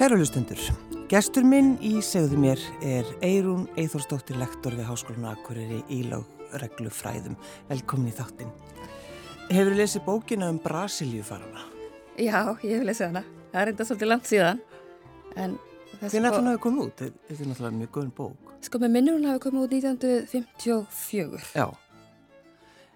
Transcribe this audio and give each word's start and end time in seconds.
Kæru 0.00 0.16
hlustendur, 0.16 0.56
gestur 1.12 1.44
minn 1.44 1.74
í 1.84 1.98
segðu 2.00 2.38
mér 2.40 2.60
er 2.80 3.08
Eirún 3.20 3.66
Eithórsdóttir 3.76 4.38
lektor 4.40 4.72
við 4.72 4.86
Háskólinu 4.88 5.26
Akureyri 5.28 5.82
í 5.92 5.98
lögreglufræðum. 6.08 7.34
Velkomin 7.68 8.08
í 8.08 8.14
þáttinn. 8.16 8.48
Hefur 9.50 9.74
þið 9.74 9.76
lesið 9.82 10.02
bókina 10.06 10.48
um 10.48 10.60
Brasilíufarana? 10.64 11.66
Já, 12.16 12.56
ég 12.64 12.78
hef 12.78 12.86
lesið 12.88 13.10
hana. 13.10 13.22
Það 13.50 13.60
er 13.60 13.72
enda 13.74 13.86
svolítið 13.90 14.10
langt 14.14 14.30
síðan. 14.30 14.62
Hvernig 15.34 16.16
ætla 16.16 16.32
hann 16.38 16.50
að 16.54 16.58
koma 16.64 16.86
út? 16.86 17.04
Þetta 17.04 17.36
er 17.36 17.52
náttúrulega 17.52 17.80
mjög 17.82 17.92
góðin 17.98 18.16
bók. 18.22 18.56
Sko 18.70 18.80
með 18.80 18.96
minnur 18.96 19.20
hann 19.20 19.28
hafi 19.34 19.44
komið 19.44 19.66
út 19.66 19.76
1954. 19.82 21.44
Já. 21.60 21.68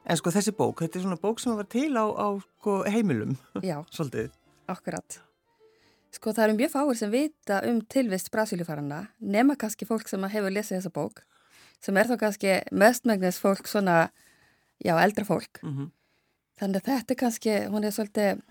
En 0.08 0.22
sko 0.22 0.33
þessi 0.39 0.56
bók, 0.56 0.80
þetta 0.80 1.02
er 1.02 1.05
svona 1.05 1.20
bók 1.20 1.44
sem 1.44 1.61
var 1.61 1.68
til 1.68 1.92
á, 2.00 2.08
á 2.08 2.33
sko, 2.41 2.80
heimilum. 2.89 3.36
Já. 3.61 3.83
Akkurat. 4.72 5.20
Sko 6.15 6.31
það 6.31 6.45
eru 6.47 6.57
mjög 6.61 6.70
fáir 6.70 6.98
sem 6.98 7.11
vita 7.11 7.61
um 7.67 7.81
tilvist 7.91 8.31
Brasilíufarana, 8.31 9.01
nema 9.19 9.57
kannski 9.59 9.87
fólk 9.89 10.07
sem 10.11 10.23
hefur 10.31 10.53
lesið 10.55 10.79
þessa 10.79 10.93
bók, 10.95 11.25
sem 11.83 11.97
er 11.98 12.11
þá 12.11 12.17
kannski 12.20 12.57
mestmægnis 12.70 13.41
fólk 13.43 13.67
svona, 13.70 14.11
já, 14.79 14.95
eldra 14.95 15.25
fólk. 15.27 15.59
Mm 15.62 15.75
-hmm. 15.77 15.91
Þannig 16.61 16.83
að 16.83 16.91
þetta 16.91 17.15
er 17.15 17.19
kannski, 17.19 17.55
hún 17.67 17.85
er 17.85 17.91
svolítið 17.91 18.42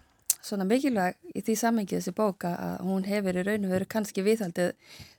svona 0.44 0.66
mikilvæg 0.68 1.16
í 1.36 1.42
því 1.42 1.56
samengið 1.56 2.00
þessi 2.00 2.12
bóka 2.12 2.50
að 2.60 2.80
hún 2.88 3.06
hefur 3.08 3.38
í 3.40 3.44
raun 3.48 3.66
og 3.66 3.72
veru 3.72 3.86
kannski 3.86 4.24
viðhaldið 4.24 4.74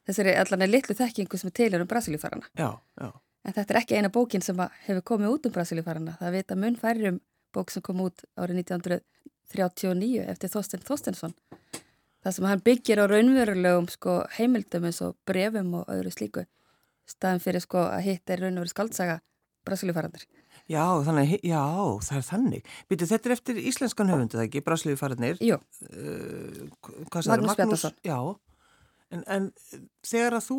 þessari 0.06 0.36
allan 0.36 0.70
litlu 0.70 0.94
þekkingu 0.94 1.38
sem 1.38 1.48
er 1.48 1.52
til 1.52 1.80
um 1.80 1.86
Brasilíufarana. 1.86 2.46
Já, 2.58 2.78
já. 3.00 3.12
En 3.44 3.52
þetta 3.52 3.74
er 3.74 3.80
ekki 3.80 3.96
eina 3.96 4.08
bókin 4.08 4.42
sem 4.42 4.56
hefur 4.86 5.02
komið 5.02 5.28
út 5.28 5.46
um 5.46 5.52
Brasilíufarana. 5.52 6.16
Það 6.20 6.32
vita 6.32 6.56
mun 6.56 6.76
færrum 6.76 7.20
bók 7.54 7.70
sem 7.70 7.82
kom 7.82 8.00
út 8.00 8.24
árið 8.36 8.56
1939 8.56 10.28
eftir 10.28 10.48
Þorsten 10.50 10.84
Þorstensson 10.84 11.34
það 12.24 12.36
sem 12.36 12.48
hann 12.48 12.64
byggir 12.64 13.02
á 13.02 13.04
raunverulegum 13.10 13.88
sko, 13.92 14.22
heimildum 14.38 14.88
eins 14.88 15.00
og 15.04 15.16
brefum 15.28 15.80
og 15.80 15.92
öðru 15.92 16.12
slíku 16.14 16.46
staðan 17.08 17.42
fyrir 17.44 17.64
sko, 17.64 17.84
að 17.92 18.06
hitt 18.08 18.32
er 18.32 18.42
raunveru 18.44 18.70
skaldsaga 18.70 19.20
Brasilíufarandir. 19.64 20.26
Já, 20.68 20.84
þannig, 21.04 21.38
já, 21.44 21.60
það 22.04 22.18
er 22.18 22.26
þannig. 22.26 22.66
Býtu, 22.88 23.06
þetta 23.08 23.28
er 23.28 23.34
eftir 23.34 23.60
íslenskan 23.70 24.10
höfundu, 24.12 24.38
það 24.38 24.46
ekki? 24.48 24.62
Brasilíufarandir? 24.64 25.40
Uh, 25.40 26.66
Magnús 27.28 27.56
Bjartarsson. 27.56 27.96
Já, 28.04 28.18
en, 29.12 29.24
en 29.32 29.48
þegar 30.04 30.38
að 30.38 30.46
þú 30.50 30.58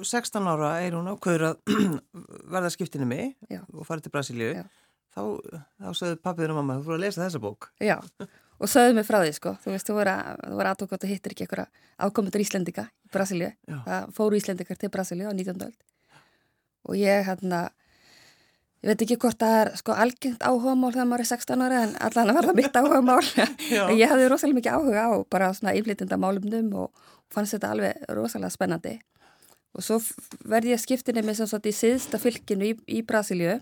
16 0.00 0.50
ára 0.52 0.72
er 0.84 0.96
hún 0.96 1.12
ákveður 1.12 1.50
að 1.50 1.76
verða 2.54 2.72
skiptinu 2.72 3.08
mig 3.08 3.36
já. 3.52 3.60
og 3.72 3.84
fara 3.88 4.04
til 4.04 4.12
Brasilíu, 4.14 4.64
þá, 5.12 5.22
þá 5.84 5.90
sagði 5.92 6.20
pappiður 6.24 6.56
og 6.56 6.60
mamma, 6.62 6.80
þú 6.80 6.88
fór 6.88 6.98
að 6.98 7.04
lesa 7.06 7.24
þessa 7.26 7.44
bók. 7.44 7.70
Já, 7.84 7.98
og 8.56 8.70
sögðu 8.70 8.96
mig 8.96 9.06
frá 9.06 9.18
því 9.20 9.32
sko. 9.36 9.54
Þú 9.62 9.72
veist, 9.74 9.88
þú 9.88 9.96
voru 9.98 10.68
aðtók 10.70 10.94
að 10.96 11.08
hittir 11.10 11.34
ekki 11.34 11.46
eitthvað 11.46 11.82
ákomendur 12.00 12.44
Íslendika 12.44 12.86
í 12.88 13.10
Brasilíu. 13.12 13.50
Það 13.86 14.14
fóru 14.16 14.38
Íslendikar 14.38 14.80
til 14.80 14.92
Brasilíu 14.92 15.28
á 15.28 15.34
19. 15.34 15.66
öld. 15.66 15.76
Og 16.86 16.96
ég 17.00 17.26
hérna 17.26 17.66
ég 18.84 18.92
veit 18.92 19.02
ekki 19.02 19.18
hvort 19.18 19.40
það 19.40 19.58
er 19.60 19.72
sko 19.80 19.96
algengt 19.96 20.44
áhugamál 20.46 20.92
þegar 20.94 21.08
maður 21.10 21.24
er 21.24 21.30
16 21.32 21.66
ára 21.66 21.82
en 21.82 21.94
allan 22.08 22.30
að 22.30 22.38
verða 22.40 22.56
mitt 22.56 22.78
áhugamál. 22.78 23.20
Ég 24.00 24.10
hafði 24.12 24.28
rosalega 24.30 24.60
mikið 24.60 24.76
áhuga 24.76 25.06
á 25.10 25.12
bara 25.32 25.52
svona 25.56 25.74
yflýtinda 25.74 26.18
málumnum 26.20 26.68
og 26.84 27.06
fannst 27.34 27.56
þetta 27.56 27.72
alveg 27.74 28.04
rosalega 28.14 28.52
spennandi. 28.54 28.94
Og 29.76 29.84
svo 29.84 29.98
verði 30.48 30.72
ég 30.72 30.80
skiptinni 30.80 31.24
með 31.26 31.40
sem 31.40 31.50
sagt 31.50 31.66
í 31.68 31.74
síðsta 31.74 32.20
fylkinu 32.22 32.70
í, 32.70 32.76
í 32.86 33.02
Brasilíu 33.04 33.58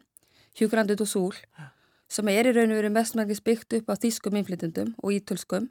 Hjúgrandi 0.55 0.95
do 0.99 1.07
Súl 1.09 1.33
sem 2.13 2.29
er 2.31 2.49
í 2.49 2.53
raun 2.55 2.73
og 2.73 2.79
veru 2.81 2.93
mestmægnis 2.95 3.43
byggt 3.45 3.79
upp 3.79 3.91
á 3.91 3.95
þýskum 4.01 4.37
innflytjandum 4.39 4.95
og 5.03 5.15
ítölskum. 5.17 5.69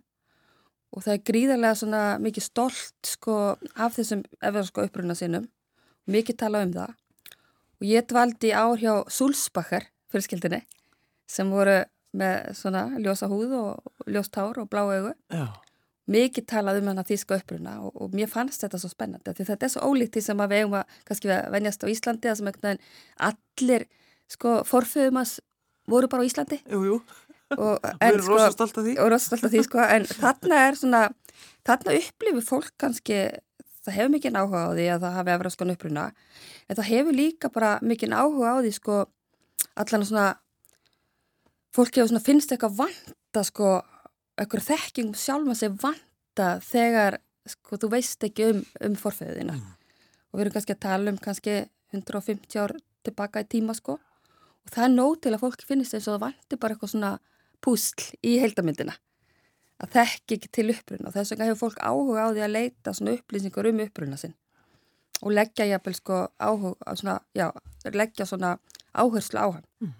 Og 0.93 1.05
það 1.05 1.15
er 1.15 1.23
gríðarlega 1.29 1.79
svona 1.79 2.01
mikið 2.21 2.45
stolt 2.45 3.09
sko 3.09 3.37
af 3.73 3.95
þessum 3.97 4.21
efðarsko 4.41 4.85
uppruna 4.87 5.15
sinum 5.17 5.47
og 5.47 6.13
mikið 6.13 6.39
tala 6.43 6.63
um 6.65 6.73
það. 6.75 6.93
Og 7.81 7.89
ég 7.89 8.07
dvaldi 8.09 8.53
ár 8.53 8.77
hjá 8.81 8.93
Súlsbakkar 9.09 9.89
fyrirskildinni 10.13 10.61
sem 11.29 11.49
voru 11.49 11.81
með 12.13 12.53
svona 12.57 12.85
ljósa 13.01 13.29
húð 13.31 13.55
og 13.57 14.09
ljóst 14.11 14.35
hár 14.37 14.59
og 14.61 14.69
blá 14.69 14.83
augu. 14.85 15.13
Já. 15.33 15.47
mikið 16.03 16.45
talað 16.51 16.81
um 16.81 16.89
hana 16.91 17.03
þýska 17.07 17.37
uppruna 17.39 17.77
og, 17.79 17.93
og 17.95 18.15
mér 18.15 18.27
fannst 18.27 18.59
þetta 18.63 18.79
svo 18.81 18.89
spennandi 18.91 19.31
því 19.37 19.45
þetta 19.47 19.67
er 19.67 19.71
svo 19.71 19.87
ólíkt 19.87 20.17
því 20.17 20.23
sem 20.25 20.41
að 20.43 20.49
við 20.51 20.63
eigum 20.63 20.73
að 20.75 20.97
kannski 21.07 21.37
venjast 21.53 21.85
á 21.85 21.87
Íslandi 21.93 22.31
að 22.31 22.39
sem 22.41 22.49
allir 23.29 23.85
sko 24.33 24.55
forföðum 24.67 25.21
að 25.21 25.37
voru 25.89 26.07
bara 26.11 26.23
á 26.23 26.27
Íslandi. 26.29 26.59
Jú, 26.69 26.81
jú, 26.87 26.97
og 27.57 27.79
við 28.01 28.07
erum 28.09 28.23
sko, 28.25 28.35
rosa 28.37 28.51
stolt 28.55 28.77
af 28.77 28.85
því. 28.87 28.93
og 28.99 29.09
rosa 29.13 29.25
stolt 29.31 29.47
af 29.47 29.51
því 29.53 29.63
sko, 29.67 29.79
en 29.97 30.05
þarna 30.23 30.61
er 30.67 30.79
svona 30.79 31.01
þarna 31.67 31.97
upplifir 31.99 32.45
fólk 32.47 32.71
kannski 32.81 33.17
það 33.83 33.97
hefur 33.97 34.13
mikið 34.15 34.37
áhuga 34.39 34.61
á 34.63 34.69
því 34.77 34.85
að 34.93 35.01
það 35.03 35.17
hafi 35.19 35.33
efraskon 35.35 35.73
uppruna, 35.73 36.05
en 36.69 36.77
það 36.79 36.89
hefur 36.93 37.17
líka 37.17 37.49
bara 37.51 37.71
mikið 37.83 38.15
áhuga 38.15 38.53
á 38.55 38.57
því 38.63 38.71
sko 38.77 39.01
allan 39.83 40.05
svona 40.07 40.27
fólk 41.75 41.97
hefur 41.97 42.11
svona 42.13 42.23
finnst 42.23 42.53
eitthvað 42.53 42.77
vanta 42.79 43.43
sko, 43.47 43.69
eitthvað 44.39 44.67
þekkingum 44.69 45.17
sjálf 45.19 45.51
að 45.51 45.59
segja 45.61 45.77
vanta 45.83 46.49
þegar 46.63 47.19
sko 47.49 47.79
þú 47.81 47.89
veist 47.91 48.23
ekki 48.23 48.49
um, 48.53 48.63
um 48.87 48.95
forfeyðina 48.99 49.57
Mm. 49.59 49.71
og 50.31 50.39
við 50.39 50.43
erum 50.45 50.53
kannski 50.55 50.73
að 50.73 50.83
tala 50.85 51.11
um 51.11 51.17
kannski 51.21 51.55
150 51.93 52.55
ár 52.63 52.71
tilbaka 53.05 53.41
í 53.43 53.49
tíma 53.51 53.75
sko 53.77 53.97
og 54.63 54.75
það 54.75 54.85
er 54.85 54.93
nóg 54.93 55.15
til 55.23 55.33
að 55.33 55.41
fólki 55.43 55.67
finnist 55.67 55.95
eins 55.95 56.07
og 56.07 56.15
það 56.15 56.25
vantir 56.27 56.61
bara 56.61 56.75
eitthvað 56.75 56.93
svona 56.93 57.15
púsl 57.63 58.05
í 58.23 58.37
heildamyndina 58.41 58.95
að 59.83 59.95
þekki 59.97 60.37
ekki 60.37 60.51
til 60.53 60.69
uppruna. 60.73 61.09
Og 61.09 61.15
þess 61.15 61.33
vegna 61.33 61.49
hefur 61.49 61.61
fólk 61.65 61.81
áhuga 61.83 62.27
á 62.27 62.29
því 62.31 62.45
að 62.45 62.55
leita 62.55 62.93
svona 62.95 63.15
upplýsingar 63.17 63.69
um 63.69 63.83
uppruna 63.83 64.19
sinn. 64.19 64.35
Og 65.23 65.33
leggja 65.33 65.67
jafnvel 65.69 65.97
sko 65.97 66.19
áhuga 66.39 66.95
svona, 66.99 67.17
já, 67.35 67.47
leggja 67.91 68.27
svona 68.29 68.57
áherslu 68.93 69.39
á 69.39 69.47
hann. 69.57 69.67
Mm. 69.81 69.93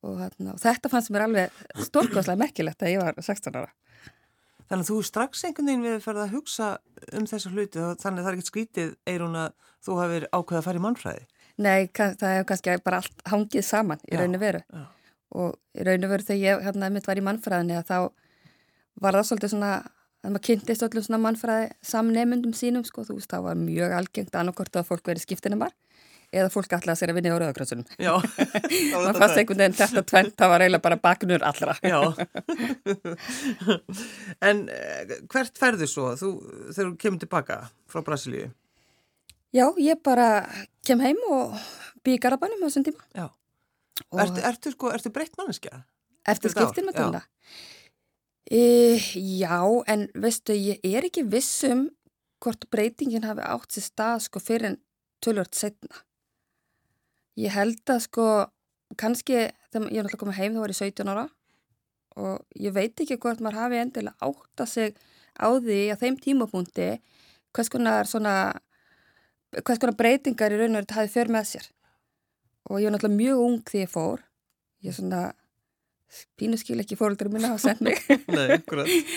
og, 0.00 0.16
þarna, 0.16 0.54
og 0.54 0.60
þetta 0.62 0.88
fannst 0.88 1.10
mér 1.12 1.26
alveg 1.26 1.58
stórkoslega 1.84 2.40
merkilegt 2.40 2.82
að 2.82 2.94
ég 2.94 3.02
var 3.04 3.18
16 3.20 3.58
ára. 3.58 3.72
Þannig 4.70 4.86
að 4.86 4.88
þú 4.88 4.96
strax 5.04 5.42
einhvern 5.44 5.68
veginn 5.68 5.84
við 5.84 6.04
ferð 6.04 6.22
að 6.22 6.34
hugsa 6.36 6.68
um 7.18 7.26
þessa 7.28 7.50
hluti 7.50 7.82
og 7.82 7.98
þannig 8.00 8.22
að 8.22 8.24
það 8.24 8.30
er 8.30 8.38
ekkert 8.38 8.50
skrítið 8.50 8.94
eirun 9.10 9.36
að 9.36 9.68
þú 9.82 9.96
hafið 9.98 10.26
ákveðið 10.30 10.60
að 10.60 10.66
fara 10.68 10.80
í 10.80 10.84
mannfræði. 10.84 11.24
Nei, 11.60 11.90
það 11.92 12.24
hefur 12.24 12.48
kannski 12.48 12.76
bara 12.84 13.02
allt 13.02 13.24
hangið 13.28 13.66
saman 13.66 14.02
í 14.08 14.16
raun 14.16 14.38
og 14.38 14.42
veru 14.42 14.62
já. 14.64 14.84
og 15.36 15.56
í 15.76 15.86
raun 15.86 16.06
og 16.06 16.12
veru 16.14 16.26
þegar 16.30 16.42
ég 16.46 16.66
hérna 16.66 16.90
mitt 16.94 17.08
var 17.08 17.20
í 17.20 17.24
mannfræðinni 17.26 17.76
að 17.76 17.90
þá 17.90 17.98
var 19.00 19.18
það 19.18 19.28
svolítið 19.28 19.52
svona 19.54 19.74
að 20.20 20.34
maður 20.34 20.46
kynntist 20.48 20.84
öllum 20.84 21.04
svona 21.04 21.20
mannfræði 21.24 21.68
samneimundum 21.90 22.56
sínum 22.56 22.84
sko, 22.84 23.04
þú 23.08 23.18
veist, 23.18 23.30
það 23.32 23.46
var 23.48 23.60
mjög 23.60 23.94
algengt 23.96 24.36
annarkort 24.36 24.76
að 24.76 24.88
fólk 24.90 25.08
verið 25.08 25.24
skiptinumar 25.24 25.72
eða 26.30 26.50
fólk 26.52 26.74
alltaf 26.76 26.98
sér 26.98 27.10
að 27.10 27.18
vinna 27.18 27.34
rauðakrossunum. 27.34 27.86
Já. 27.98 28.12
Man 28.92 29.16
fannst 29.18 29.40
einhvern 29.40 29.64
veginn 29.64 29.78
þetta 29.80 30.04
tvent, 30.06 30.36
það 30.38 30.52
var 30.52 30.64
eiginlega 30.64 30.84
bara 30.84 31.00
baknur 31.02 31.46
allra. 31.46 31.74
En 34.50 34.62
eh, 34.72 35.16
hvert 35.32 35.58
ferðu 35.58 35.88
svo 35.90 36.12
þú, 36.20 36.30
þegar 36.70 36.86
þú 36.92 36.96
kemur 37.02 37.22
tilbaka 37.24 37.56
frá 37.90 38.04
Brasilíu? 38.06 38.50
Já, 39.54 39.66
ég 39.82 39.98
bara 40.06 40.46
kem 40.86 41.00
heim 41.02 41.18
og 41.30 41.56
bý 42.04 42.16
í 42.16 42.22
Garabænum 42.22 42.62
á 42.62 42.66
þessum 42.68 42.86
tíma. 42.86 43.06
Já. 43.16 43.26
Ertu, 44.10 44.42
ertu, 44.46 44.70
sko, 44.74 44.92
ertu 44.94 45.10
breytt 45.12 45.36
manneskja? 45.38 45.82
eftir 46.28 46.52
skiptin 46.52 46.88
með 46.88 47.00
tóna? 47.00 47.22
E, 48.50 48.98
já, 49.38 49.58
en 49.92 50.06
veistu, 50.18 50.56
ég 50.56 50.80
er 50.84 51.06
ekki 51.06 51.26
vissum 51.30 51.88
hvort 52.42 52.66
breytingin 52.72 53.26
hafi 53.28 53.44
átt 53.44 53.76
sér 53.76 53.86
stað 53.86 54.24
sko 54.26 54.42
fyrir 54.42 54.72
en 54.72 54.78
tölvört 55.22 55.56
setna. 55.56 56.02
Ég 57.38 57.52
held 57.54 57.82
að 57.92 58.02
sko, 58.08 58.26
kannski 58.98 59.50
þegar 59.70 59.92
ég 59.92 60.00
er 60.00 60.08
náttúrulega 60.08 60.22
komið 60.24 60.40
heim 60.40 60.56
þá 60.56 60.62
var 60.64 60.74
ég 60.74 60.80
17 60.80 61.12
ára 61.12 61.26
og 62.20 62.58
ég 62.58 62.74
veit 62.74 63.00
ekki 63.00 63.20
hvort 63.22 63.42
maður 63.44 63.60
hafi 63.60 63.78
endilega 63.78 64.26
átt 64.26 64.64
að 64.64 64.72
sig 64.72 64.96
á 65.38 65.46
því 65.46 65.78
að 65.92 66.00
þeim 66.02 66.16
tímapunkti 66.24 66.88
hvers 67.54 67.70
konar 67.70 68.08
svona 68.10 68.34
hvers 69.58 69.80
konar 69.82 69.96
breytingar 69.98 70.54
í 70.54 70.58
raun 70.60 70.78
og 70.78 70.84
þetta 70.84 70.98
hafi 71.00 71.12
för 71.14 71.30
með 71.34 71.46
sér. 71.50 71.68
Og 72.70 72.78
ég 72.78 72.86
var 72.86 72.96
náttúrulega 72.96 73.18
mjög 73.18 73.44
ung 73.46 73.60
því 73.66 73.82
ég 73.82 73.90
fór. 73.90 74.22
Ég 74.84 74.92
er 74.92 74.96
svona 74.96 75.22
pínu 76.38 76.58
skil 76.58 76.78
ekki 76.82 76.98
fóröldur 76.98 77.30
minna 77.32 77.52
að 77.54 77.64
senda 77.64 77.90
mig. 77.90 77.98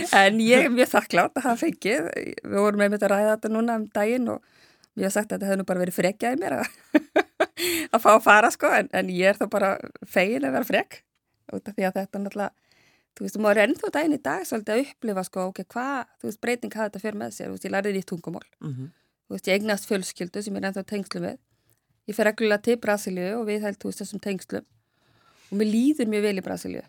En 0.23 0.41
ég 0.43 0.67
er 0.67 0.73
mjög 0.73 0.91
þakklátt 0.93 1.37
að 1.37 1.47
hafa 1.47 1.61
fengið. 1.65 2.09
Við 2.41 2.59
vorum 2.65 2.81
með 2.81 2.99
að 2.99 3.13
ræða 3.13 3.35
þetta 3.35 3.53
núna 3.53 3.77
um 3.81 3.87
daginn 3.93 4.33
og 4.33 4.43
ég 4.97 5.07
hef 5.07 5.15
sagt 5.15 5.31
að 5.31 5.37
þetta 5.37 5.51
hefði 5.51 5.61
nú 5.61 5.69
bara 5.69 5.83
verið 5.83 5.97
frekjaði 5.99 6.41
mér 6.41 6.57
að, 6.59 6.67
að 7.93 8.03
fá 8.03 8.11
að 8.15 8.25
fara 8.25 8.51
sko. 8.53 8.73
En, 8.81 8.91
en 8.93 9.13
ég 9.13 9.33
er 9.33 9.39
þá 9.39 9.47
bara 9.53 9.71
fegin 10.05 10.49
að 10.49 10.57
vera 10.57 10.69
frek. 10.69 11.01
Út 11.53 11.69
af 11.69 11.77
því 11.77 11.89
að 11.89 11.97
þetta 12.01 12.23
náttúrulega 12.25 12.53
þú 13.13 13.27
veist, 13.27 13.39
maður 13.41 13.61
er 13.61 13.69
ennþá 13.69 13.93
daginn 13.93 14.15
í 14.15 14.21
dag 14.25 14.45
svolítið 14.47 14.73
að 14.73 14.83
upplifa 14.87 15.23
sko, 15.27 15.45
ok, 15.51 15.59
hvað, 15.69 15.97
þú 16.17 16.29
veist, 16.29 16.39
breyting 16.41 16.73
hafa 16.73 16.89
þetta 16.89 17.01
fyrir 17.03 17.19
með 17.19 17.35
sér, 17.35 17.49
þú 17.49 17.57
veist, 17.57 17.67
ég 17.67 17.73
lærði 17.75 17.91
því 17.93 18.03
tungumál. 18.09 18.45
Mm 18.63 18.89
þú 19.27 19.35
veist, 19.35 19.47
ég 19.47 19.59
eignast 19.59 19.89
fjölskyldu 19.89 20.43
sem 20.43 20.55
ég 20.55 20.63
er 20.63 20.69
ennþá 20.69 20.85
tengslu 20.89 21.21
með. 21.23 21.37
Ég 22.07 22.15
fer 22.15 22.27
reglulega 22.27 22.61
til 22.61 22.77
Brasilíu 22.83 23.37
og 23.39 23.45
við 23.47 23.63
held, 23.63 23.79
þessum 23.83 24.19
tengslum 24.23 24.65
og 25.51 25.59
mér 25.59 25.69
líður 25.69 26.09
mjög 26.09 26.23
vel 26.23 26.37
í 26.39 26.43
Brasilíu. 26.43 26.81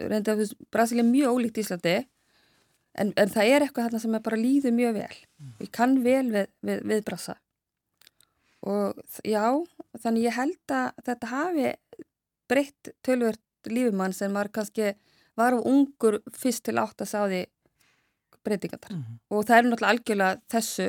Reynda, 0.00 0.36
veist, 0.38 0.54
Brasilíu 0.72 1.04
er 1.04 1.10
mjög 1.10 1.36
ólíkt 1.36 1.60
Íslandi 1.60 1.96
en, 2.98 3.12
en 3.14 3.32
það 3.32 3.50
er 3.50 3.64
eitthvað 3.64 3.88
þarna 3.88 4.00
sem 4.02 4.16
er 4.16 4.24
bara 4.24 4.40
líður 4.40 4.74
mjög 4.76 4.96
vel 4.98 5.18
mm. 5.18 5.52
ég 5.64 5.72
kann 5.74 5.98
vel 6.04 6.24
við, 6.34 6.48
við, 6.66 6.80
við 6.92 7.04
brasa 7.06 7.36
og 8.68 9.22
já 9.26 9.44
þannig 10.02 10.26
ég 10.26 10.38
held 10.38 10.74
að 10.74 11.04
þetta 11.06 11.32
hafi 11.32 11.68
breytt 12.50 12.92
tölvört 13.06 13.70
lífumann 13.70 14.16
sem 14.16 14.34
var 14.34 14.50
kannski 14.54 14.94
var 15.38 15.54
á 15.54 15.60
ungur 15.60 16.18
fyrst 16.34 16.64
til 16.66 16.78
átt 16.80 17.04
að 17.04 17.12
sá 17.12 17.20
því 17.26 17.44
breytingar 18.46 18.80
mm 18.90 19.02
-hmm. 19.02 19.20
og 19.30 19.46
það 19.46 19.58
er 19.58 19.68
náttúrulega 19.68 19.92
algjörlega 19.94 20.40
þessu 20.54 20.88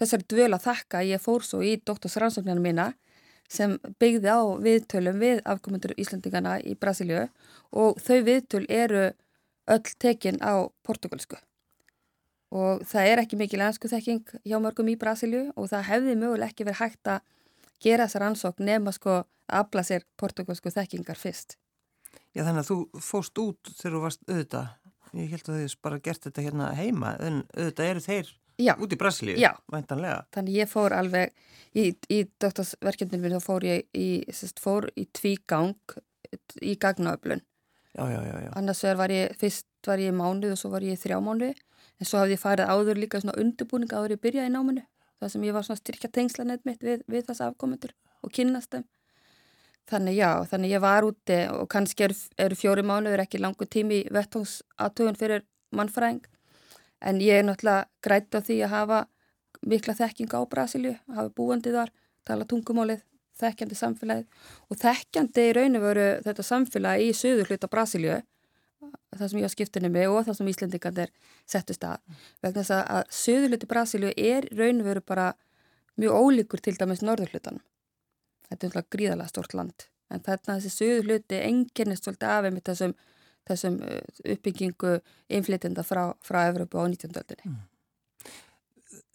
þessari 0.00 0.28
dvöl 0.30 0.52
að 0.52 0.66
þakka 0.68 1.02
ég 1.08 1.22
fór 1.22 1.44
svo 1.44 1.62
í 1.64 1.76
doktorsrannsóknarna 1.86 2.62
mína 2.62 2.86
sem 3.48 3.76
byggði 4.00 4.32
á 4.32 4.42
viðtölum 4.62 5.20
við 5.22 5.42
afkomundur 5.46 5.94
Íslandingana 5.96 6.58
í 6.60 6.74
Brasilíu 6.74 7.28
og 7.72 8.00
þau 8.02 8.18
viðtöl 8.26 8.64
eru 8.68 9.10
öll 9.66 9.92
tekin 10.02 10.40
á 10.42 10.66
portugalsku 10.86 11.38
og 12.54 12.82
það 12.86 13.10
er 13.10 13.22
ekki 13.22 13.38
mikil 13.38 13.62
ennsku 13.64 13.90
þekking 13.90 14.36
hjá 14.46 14.58
mörgum 14.62 14.90
í 14.90 14.98
Brasilíu 14.98 15.50
og 15.56 15.70
það 15.72 15.88
hefði 15.90 16.16
möguleg 16.20 16.52
ekki 16.52 16.66
verið 16.66 16.82
hægt 16.82 17.10
að 17.10 17.20
gera 17.82 18.06
þessar 18.06 18.26
ansók 18.30 18.62
nema 18.62 18.94
sko 18.94 19.20
að 19.20 19.60
afla 19.60 19.84
sér 19.86 20.06
portugalsku 20.18 20.72
þekkingar 20.74 21.18
fyrst. 21.18 21.56
Já 22.34 22.44
þannig 22.44 22.64
að 22.64 22.70
þú 22.70 23.02
fóst 23.02 23.38
út 23.40 23.70
þegar 23.76 23.96
þú 23.96 24.02
varst 24.02 24.24
auðvitað, 24.28 24.66
ég 25.16 25.30
held 25.32 25.50
að 25.50 25.60
þið 25.60 25.76
bara 25.86 26.02
gert 26.06 26.26
þetta 26.26 26.44
hérna 26.46 26.72
heima 26.76 27.12
en 27.22 27.42
auðvitað 27.56 27.90
eru 27.90 28.04
þeir 28.06 28.32
Já. 28.58 28.72
út 28.80 28.92
í 28.92 28.98
Brasilíu, 29.00 29.36
Já. 29.36 29.52
væntanlega. 29.72 30.24
Þannig 30.32 30.60
ég 30.62 30.70
fór 30.70 30.94
alveg 30.96 31.32
í, 31.76 31.90
í 32.08 32.22
doktorsverkefninu 32.40 33.36
þá 33.36 33.40
fór 33.44 33.66
ég 33.68 33.84
í, 33.92 34.08
sérst, 34.32 34.62
fór 34.64 34.88
í 34.96 35.06
tvígang 35.12 35.76
í 36.62 36.76
gagnaöflun. 36.80 37.44
Já, 37.96 38.04
já, 38.12 38.20
já, 38.24 38.36
já. 38.44 38.50
Annars 38.56 38.82
var 38.96 39.12
ég, 39.12 39.36
fyrst 39.40 39.66
var 39.86 40.00
ég 40.00 40.12
mánuð 40.16 40.56
og 40.56 40.60
svo 40.60 40.72
var 40.72 40.84
ég 40.84 40.98
þrjá 41.00 41.20
mánuði 41.22 41.54
en 42.00 42.08
svo 42.08 42.20
hafði 42.20 42.36
ég 42.36 42.42
farið 42.42 42.72
áður 42.72 43.00
líka 43.00 43.20
svona 43.22 43.36
undirbúning 43.40 43.92
áður 43.92 44.16
ég 44.16 44.22
byrjaði 44.24 44.52
náminu 44.52 44.84
það 45.20 45.32
sem 45.32 45.46
ég 45.46 45.56
var 45.56 45.66
svona 45.66 45.80
styrkja 45.80 46.12
tengslanett 46.12 46.66
mitt 46.68 46.84
við, 46.84 47.04
við 47.08 47.26
þess 47.28 47.44
afkomendur 47.46 47.94
og 48.22 48.32
kynast 48.36 48.74
þeim 48.74 48.86
þannig 49.90 50.18
já, 50.18 50.30
þannig 50.50 50.74
ég 50.74 50.82
var 50.82 51.06
úti 51.06 51.38
og 51.52 51.68
kannski 51.72 52.08
eru 52.08 52.18
er 52.42 52.56
fjóri 52.58 52.84
mánuður 52.86 53.24
ekki 53.24 53.40
langu 53.40 53.68
tími 53.70 54.02
í 54.02 54.08
vettvángsatögun 54.12 55.18
fyrir 55.18 55.46
mannfræðing 55.76 56.26
en 57.00 57.20
ég 57.20 57.40
er 57.40 57.46
náttúrulega 57.46 57.86
grætt 58.04 58.34
á 58.36 58.40
því 58.40 58.56
að 58.64 58.72
hafa 58.74 59.00
mikla 59.66 59.96
þekking 59.98 60.32
á 60.32 60.40
Brasilju 60.48 60.94
hafa 61.16 61.28
búandi 61.36 61.72
þar, 61.74 61.92
tala 62.24 62.46
tungumálið 62.48 63.02
þekkjandi 63.36 63.76
samfélagið. 63.76 64.26
Og 64.70 64.80
þekkjandi 64.80 65.44
í 65.44 65.52
rauninu 65.56 65.82
veru 65.82 66.06
þetta 66.24 66.46
samfélagi 66.46 67.10
í 67.10 67.16
söður 67.16 67.52
hluta 67.52 67.68
Brasilju 67.68 68.20
það 69.16 69.30
sem 69.30 69.40
ég 69.40 69.48
á 69.48 69.54
skiptunum 69.54 69.92
með 69.92 70.12
og 70.12 70.26
það 70.26 70.38
sem 70.38 70.50
Íslandingarnir 70.52 71.12
settust 71.48 71.84
að. 71.84 72.00
Vegna 72.44 72.62
þess 72.62 72.74
að, 72.76 72.82
að 72.96 73.14
söðurluti 73.20 73.68
Brasilíu 73.70 74.12
er 74.16 74.48
raunveru 74.56 75.02
bara 75.04 75.30
mjög 75.96 76.20
ólíkur 76.20 76.60
til 76.60 76.76
dæmis 76.76 77.04
norðurlutan 77.04 77.62
þetta 78.48 78.66
er 78.66 78.70
umhlað 78.70 78.88
gríðalega 78.94 79.32
stort 79.32 79.54
land. 79.56 79.86
En 80.12 80.22
þarna 80.22 80.58
þessi 80.60 80.72
söðurluti 80.74 81.38
enginnist 81.42 82.06
svolítið 82.06 82.32
af 82.32 82.46
með 82.46 82.64
þessum, 82.70 82.94
þessum 83.48 83.80
uh, 83.84 83.98
uppbyggingu 84.34 84.96
inflytenda 85.38 85.84
frá, 85.86 86.08
frá 86.24 86.44
Evropu 86.50 86.82
á 86.82 86.86
19. 86.86 87.12
öldinni 87.14 87.50
mm. 87.52 87.64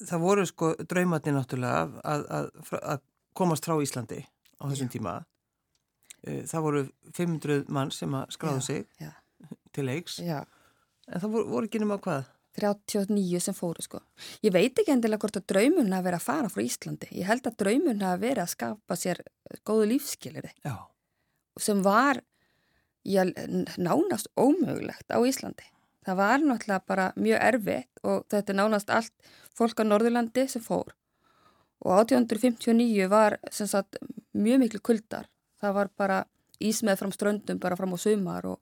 Það 0.02 0.22
voru 0.22 0.44
sko 0.46 0.74
draumatni 0.90 1.32
náttúrulega 1.34 2.02
að, 2.04 2.24
að, 2.30 2.72
að 2.82 3.04
komast 3.38 3.66
frá 3.66 3.78
Íslandi 3.82 4.22
á 4.60 4.64
þessum 4.68 4.92
tíma 4.94 5.18
uh, 5.22 6.44
það 6.50 6.68
voru 6.68 6.86
500 7.18 7.66
mann 7.70 7.94
sem 7.96 8.14
að 8.18 8.38
skráðu 8.38 8.66
sig 8.68 8.86
já 9.02 9.12
til 9.76 9.88
leiks 9.88 10.20
Já. 10.22 10.44
en 11.08 11.24
það 11.24 11.36
voru, 11.36 11.50
voru 11.56 11.70
ekki 11.70 11.82
nema 11.82 12.00
hvað 12.02 12.30
39 12.60 13.40
sem 13.46 13.56
fóru 13.56 13.84
sko 13.86 14.02
ég 14.44 14.54
veit 14.54 14.76
ekki 14.76 14.94
endilega 14.94 15.24
hvort 15.24 15.40
að 15.40 15.48
draumurna 15.54 16.02
að 16.02 16.10
vera 16.10 16.20
að 16.20 16.26
fara 16.26 16.52
frá 16.52 16.64
Íslandi, 16.66 17.12
ég 17.16 17.30
held 17.30 17.48
að 17.48 17.60
draumurna 17.64 18.12
að 18.12 18.26
vera 18.26 18.46
að 18.46 18.54
skapa 18.56 18.98
sér 19.00 19.24
góðu 19.68 19.88
lífskiliri 19.94 20.52
Já. 20.66 20.76
sem 21.60 21.84
var 21.86 22.22
já, 23.06 23.24
nánast 23.78 24.32
ómögulegt 24.38 25.12
á 25.12 25.18
Íslandi. 25.22 25.68
Það 26.06 26.18
var 26.18 26.40
náttúrulega 26.42 26.88
bara 26.88 27.12
mjög 27.16 27.44
erfitt 27.46 28.02
og 28.04 28.26
þetta 28.30 28.54
er 28.54 28.58
nánast 28.58 28.90
allt 28.90 29.14
fólk 29.58 29.82
á 29.82 29.86
Norðurlandi 29.86 30.48
sem 30.50 30.64
fór. 30.64 30.96
Og 31.82 31.98
1859 32.06 33.10
var 33.10 33.38
sagt, 33.50 33.98
mjög 34.34 34.64
miklu 34.64 34.80
kuldar. 34.80 35.28
Það 35.62 35.76
var 35.78 35.92
bara 35.98 36.24
ísmeð 36.62 37.02
fram 37.02 37.14
ströndum 37.14 37.60
bara 37.62 37.78
fram 37.78 37.94
á 37.94 37.98
sumar 38.02 38.46
og 38.46 38.60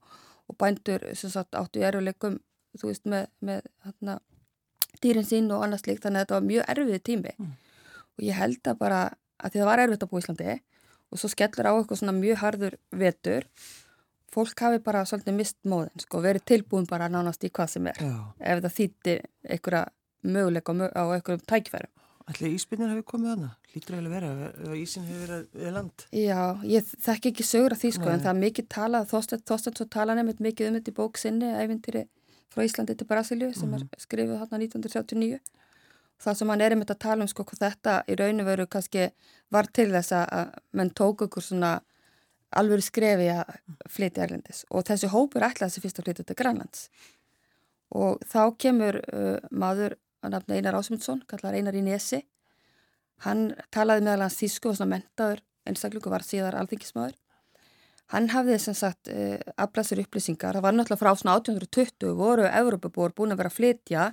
og 0.50 0.58
bændur 0.58 1.06
sagt, 1.16 1.56
áttu 1.56 1.82
í 1.82 1.86
eruleikum 1.86 2.40
þú 2.80 2.90
veist 2.90 3.06
með, 3.10 3.28
með 3.46 3.68
hérna, 3.86 4.18
dýrin 5.04 5.28
sín 5.28 5.50
og 5.54 5.66
annars 5.66 5.86
líkt 5.88 6.06
þannig 6.06 6.24
að 6.24 6.26
þetta 6.26 6.38
var 6.38 6.48
mjög 6.48 6.72
erfið 6.74 7.04
tími. 7.10 7.36
Mm. 7.38 7.52
og 8.18 8.26
ég 8.26 8.36
held 8.36 8.68
að 8.68 8.80
bara 8.80 9.02
að 9.40 9.52
því 9.52 9.62
það 9.62 9.70
var 9.70 9.82
erfitt 9.84 10.04
að 10.04 10.12
bú 10.12 10.22
Íslandi 10.22 10.56
og 11.10 11.22
svo 11.22 11.30
skellur 11.32 11.70
á 11.70 11.74
eitthvað 11.74 12.02
svona 12.02 12.16
mjög 12.18 12.42
harður 12.44 12.76
vetur 12.92 13.48
fólk 14.34 14.66
hafi 14.66 14.82
bara 14.86 15.06
svolítið 15.08 15.38
mist 15.38 15.58
móðin 15.68 16.04
sko, 16.04 16.22
verið 16.24 16.46
tilbúin 16.52 16.90
bara 16.90 17.10
nánast 17.12 17.44
í 17.46 17.52
hvað 17.54 17.72
sem 17.76 17.88
er 17.92 18.02
Já. 18.04 18.14
ef 18.40 18.62
það 18.66 18.76
þýttir 18.80 19.24
einhverja 19.50 19.86
möguleika 20.24 20.76
á 20.76 21.04
einhverjum 21.08 21.48
tækifærum 21.50 21.96
Ætli 22.30 22.52
íspinnir 22.54 22.92
hafi 22.92 23.02
komið 23.10 23.32
hana? 23.32 23.48
Lítur 23.74 23.96
að 23.98 24.12
vera 24.12 24.28
ef 24.52 24.74
ísin 24.78 25.06
hefur 25.08 25.24
verið 25.24 25.64
við 25.64 25.72
land? 25.74 26.04
Já, 26.14 26.42
ég 26.62 26.92
þekk 27.02 27.30
ekki 27.32 27.46
sögur 27.48 27.74
af 27.74 27.82
því 27.82 27.90
sko 27.96 28.06
Nei. 28.06 28.12
en 28.14 28.22
það 28.22 28.34
er 28.36 28.42
mikið 28.44 28.68
talað, 28.70 29.08
Þorstedt 29.10 29.80
svo 29.82 29.88
tala 29.90 30.14
nefnit 30.18 30.44
mikið 30.46 30.70
um 30.70 30.78
þetta 30.78 30.94
í 30.94 30.98
bóksinni 31.00 31.50
ævintýri 31.58 32.04
frá 32.54 32.62
Íslandi 32.66 32.96
til 32.98 33.08
Brasilju 33.10 33.50
sem 33.58 33.70
mm 33.70 33.80
er 33.80 34.04
skrifið 34.06 34.38
hérna 34.38 34.62
1979 34.62 35.40
það 36.20 36.38
sem 36.38 36.52
hann 36.52 36.62
er 36.62 36.76
um 36.76 36.82
þetta 36.84 36.96
að 36.98 37.04
tala 37.06 37.26
um 37.26 37.32
sko 37.32 37.46
hvað 37.48 37.64
þetta 37.66 37.94
í 38.06 38.18
rauninu 38.20 38.46
veru 38.46 38.68
kannski 38.68 39.10
var 39.54 39.70
til 39.74 39.90
þess 39.94 40.14
að 40.18 40.54
menn 40.76 40.92
tók 40.94 41.26
okkur 41.26 41.46
svona 41.46 41.80
alveg 42.58 42.82
skrefi 42.82 43.30
að 43.34 43.56
flytja 43.92 44.26
erlendis 44.26 44.64
og 44.70 44.88
þessi 44.88 45.10
hópur 45.12 45.46
ætlaði 45.46 45.70
þessi 45.70 45.84
fyrst 45.84 46.00
að 46.02 46.08
flytja 46.08 46.26
til 46.26 46.38
Grænlands 46.40 46.88
og 47.96 48.22
þá 48.30 48.42
kemur 48.62 49.00
uh, 49.02 49.38
maður 49.52 49.98
að 50.24 50.36
nafna 50.36 50.58
Einar 50.58 50.78
Ásmundsson, 50.80 51.24
kallar 51.30 51.56
Einar 51.56 51.78
í 51.78 51.84
Nesi. 51.84 52.22
Hann 53.26 53.54
talaði 53.74 54.06
meðal 54.06 54.28
hans 54.28 54.38
þísku 54.40 54.72
og 54.72 54.78
svona 54.78 54.98
mentaður, 54.98 55.42
einstaklega 55.68 56.12
var 56.12 56.26
síðar 56.28 56.58
alþingismöður. 56.60 57.16
Hann 58.14 58.30
hafði 58.34 58.58
sem 58.62 58.78
sagt 58.78 59.12
uh, 59.14 59.38
aflæsir 59.62 60.02
upplýsingar, 60.04 60.58
það 60.58 60.66
var 60.66 60.76
náttúrulega 60.76 61.04
frá 61.04 61.12
svona 61.20 61.38
1820 61.40 62.16
voru 62.18 62.48
Európabúar 62.50 63.14
búin 63.18 63.36
að 63.36 63.44
vera 63.44 63.54
að 63.54 63.58
flytja 63.60 64.06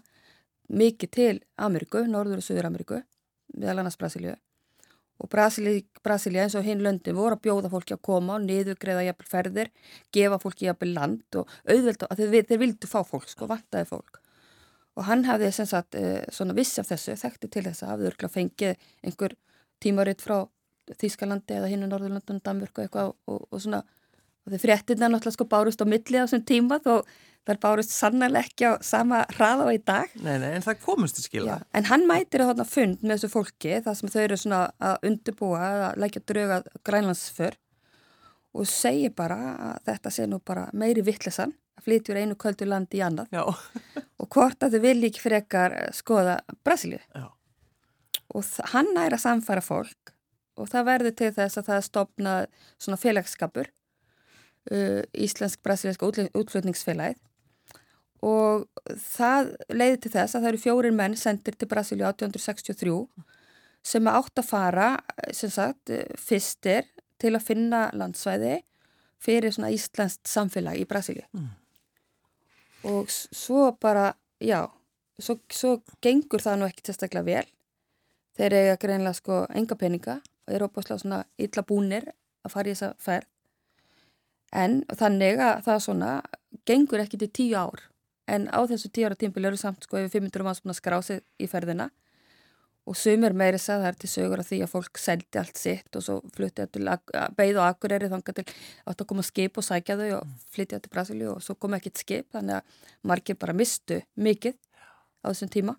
mikið 0.66 1.12
til 1.16 1.36
Ameríku, 1.62 2.02
Norður 2.10 2.42
og 2.42 2.46
Suður 2.46 2.68
Ameríku, 2.70 3.00
meðal 3.56 3.80
annars 3.80 3.96
Brasilíu. 4.00 4.36
Og 5.16 5.30
Brasilíu 5.32 6.42
eins 6.42 6.54
og 6.58 6.66
hinn 6.66 6.82
löndin 6.84 7.16
voru 7.16 7.38
að 7.38 7.44
bjóða 7.46 7.70
fólki 7.72 7.94
að 7.96 8.02
koma 8.04 8.36
og 8.36 8.44
niðugreiða 8.44 9.06
jafnvel 9.06 9.30
ferðir, 9.30 9.70
gefa 10.12 10.38
fólki 10.42 10.68
jafnvel 10.68 10.92
land 10.92 11.38
og 11.40 11.54
auðvelda 11.64 12.10
að 12.10 12.20
þeir, 12.20 12.48
þeir 12.50 12.60
vildu 12.60 12.90
fá 12.90 12.98
fólk, 13.00 13.30
sko, 13.32 13.48
vantaði 13.48 13.88
fólk. 13.88 14.20
Og 14.96 15.08
hann 15.08 15.24
hafði 15.28 15.52
sem 15.52 15.68
sagt 15.68 15.96
eh, 15.96 16.20
svona 16.32 16.56
viss 16.56 16.76
af 16.80 16.90
þessu, 16.90 17.16
þekkti 17.20 17.50
til 17.52 17.64
þess 17.68 17.84
að 17.84 17.94
hafði 17.94 18.10
örgla 18.10 18.32
fengið 18.32 18.88
einhver 19.04 19.36
tímaritt 19.80 20.24
frá 20.24 20.42
Þýskalandi 20.86 21.56
eða 21.56 21.68
hinn 21.72 21.82
á 21.82 21.90
Norðurlandun, 21.90 22.42
Danmörku 22.46 22.84
eitthvað 22.84 23.16
og, 23.26 23.40
og 23.50 23.58
svona 23.58 23.80
og 24.46 24.52
þeir 24.52 24.62
fréttina 24.62 25.08
náttúrulega 25.10 25.34
sko 25.34 25.46
bárust 25.50 25.82
á 25.82 25.86
milli 25.90 26.20
á 26.22 26.24
þessum 26.24 26.44
tíma 26.46 26.78
þó 26.84 27.00
þær 27.46 27.60
bárust 27.62 27.92
sannlega 27.94 28.42
ekki 28.42 28.66
á 28.66 28.72
sama 28.84 29.22
hraða 29.36 29.68
á 29.68 29.70
í 29.70 29.78
dag. 29.86 30.16
Nei, 30.18 30.34
nei, 30.42 30.50
en 30.56 30.64
það 30.64 30.80
komist 30.82 31.20
í 31.20 31.26
skila. 31.26 31.58
Já, 31.60 31.68
en 31.78 31.86
hann 31.90 32.06
mætir 32.08 32.42
að 32.42 32.52
þarna 32.52 32.66
fund 32.70 33.04
með 33.04 33.14
þessu 33.14 33.30
fólki 33.32 33.76
þar 33.84 33.98
sem 34.00 34.12
þau 34.12 34.22
eru 34.22 34.40
svona 34.40 34.62
að 34.90 35.06
undirbúa 35.10 35.60
að 35.68 36.00
lækja 36.02 36.24
drauga 36.32 36.58
grænlandsför 36.88 37.58
og 38.56 38.68
segir 38.70 39.14
bara 39.16 39.38
að 39.54 39.78
þetta 39.90 40.12
sé 40.16 40.26
nú 40.26 40.40
bara 40.40 40.66
meiri 40.72 41.04
vittlesan 41.06 41.54
að 41.76 41.86
flytjur 41.86 42.20
einu 42.20 42.36
kvöldu 42.40 42.68
landi 42.68 43.00
í 43.00 43.04
annað. 43.04 43.32
Og 44.22 44.28
hvort 44.32 44.64
að 44.64 44.78
þau 44.78 44.84
vilji 44.86 45.10
ekki 45.10 45.20
frekar 45.20 45.74
skoða 45.94 46.38
Brasilíu. 46.64 47.02
Og 48.32 48.46
hann 48.72 48.88
næra 48.96 49.18
samfara 49.20 49.62
fólk 49.62 50.14
og 50.56 50.70
það 50.72 50.86
verður 50.88 51.14
til 51.20 51.32
þess 51.36 51.60
að 51.60 51.66
það 51.68 51.76
er 51.76 51.84
stopnað 51.84 52.46
svona 52.80 52.98
félagskapur 53.00 53.68
uh, 53.68 55.02
Íslensk-Brasilíska 55.12 56.08
útflutningsfélagið 56.32 57.20
og 58.24 58.66
það 59.02 59.52
leiði 59.68 59.98
til 60.04 60.12
þess 60.14 60.36
að 60.36 60.46
það 60.46 60.50
eru 60.52 60.62
fjórir 60.62 60.96
menn 60.96 61.16
sendir 61.20 61.58
til 61.58 61.68
Brasilíu 61.68 62.06
1863 62.08 62.96
sem 63.86 64.08
átt 64.10 64.40
að 64.40 64.48
fara 64.48 64.88
sem 65.34 65.52
sagt 65.52 65.92
fyrstir 66.18 66.88
til 67.20 67.34
að 67.36 67.46
finna 67.46 67.86
landsvæði 67.94 68.58
fyrir 69.22 69.54
svona 69.54 69.72
Íslandst 69.74 70.26
samfélag 70.28 70.80
í 70.80 70.88
Brasilíu 70.88 71.28
mm 71.32 71.54
og 72.86 73.10
svo 73.10 73.72
bara, 73.80 74.14
já, 74.40 74.66
svo, 75.18 75.38
svo 75.50 75.76
gengur 76.02 76.42
það 76.42 76.60
nú 76.60 76.68
ekki 76.68 76.86
tilstaklega 76.86 77.26
vel. 77.26 77.48
Þeir 78.36 78.58
eiga 78.60 78.76
greinlega 78.80 79.16
sko 79.16 79.44
enga 79.56 79.78
peninga 79.80 80.18
og 80.20 80.54
eru 80.54 80.68
opaslega 80.68 81.02
svona 81.02 81.22
illa 81.40 81.64
búnir 81.66 82.10
að 82.44 82.52
fara 82.52 82.70
í 82.70 82.76
þessa 82.76 82.92
ferð. 83.02 83.28
En 84.54 84.82
þannig 84.94 85.40
að 85.42 85.64
það 85.66 85.82
svona 85.84 86.10
gengur 86.68 87.02
ekki 87.02 87.18
til 87.20 87.32
tíu 87.34 87.56
ár 87.58 87.82
en 88.26 88.48
á 88.50 88.58
þessu 88.66 88.90
tíu 88.90 89.06
ára 89.06 89.18
tímpil 89.18 89.46
eru 89.48 89.58
samt 89.60 89.86
sko 89.86 90.00
yfir 90.00 90.20
500 90.20 90.46
manns 90.46 90.62
búin 90.62 90.74
að 90.74 90.80
skrá 90.80 90.98
sig 91.04 91.22
í 91.38 91.48
ferðina. 91.50 91.90
Og 92.86 92.94
sumir 92.94 93.34
meiri 93.34 93.58
er 93.58 93.96
til 93.98 94.08
sögur 94.08 94.38
af 94.38 94.46
því 94.46 94.60
að 94.62 94.70
fólk 94.70 94.98
seldi 95.02 95.38
allt 95.40 95.58
sitt 95.58 95.96
og 95.98 96.02
svo 96.06 96.20
flutti 96.36 96.66
til 96.70 96.86
beigð 97.34 97.58
og 97.58 97.66
akureyri 97.66 98.10
þangar 98.12 98.36
til 98.36 98.44
átt 98.86 99.00
að 99.02 99.08
koma 99.10 99.24
skip 99.26 99.58
og 99.58 99.66
sækja 99.66 99.96
þau 99.98 100.20
og 100.20 100.28
flytja 100.54 100.78
til 100.78 100.92
Brasilíu 100.92 101.32
og 101.32 101.42
svo 101.42 101.56
kom 101.58 101.74
ekkit 101.74 101.98
skip 101.98 102.30
þannig 102.36 102.60
að 102.60 102.86
margir 103.02 103.38
bara 103.40 103.56
mistu 103.58 103.98
mikið 104.14 104.54
á 104.54 105.26
þessum 105.32 105.50
tíma. 105.50 105.74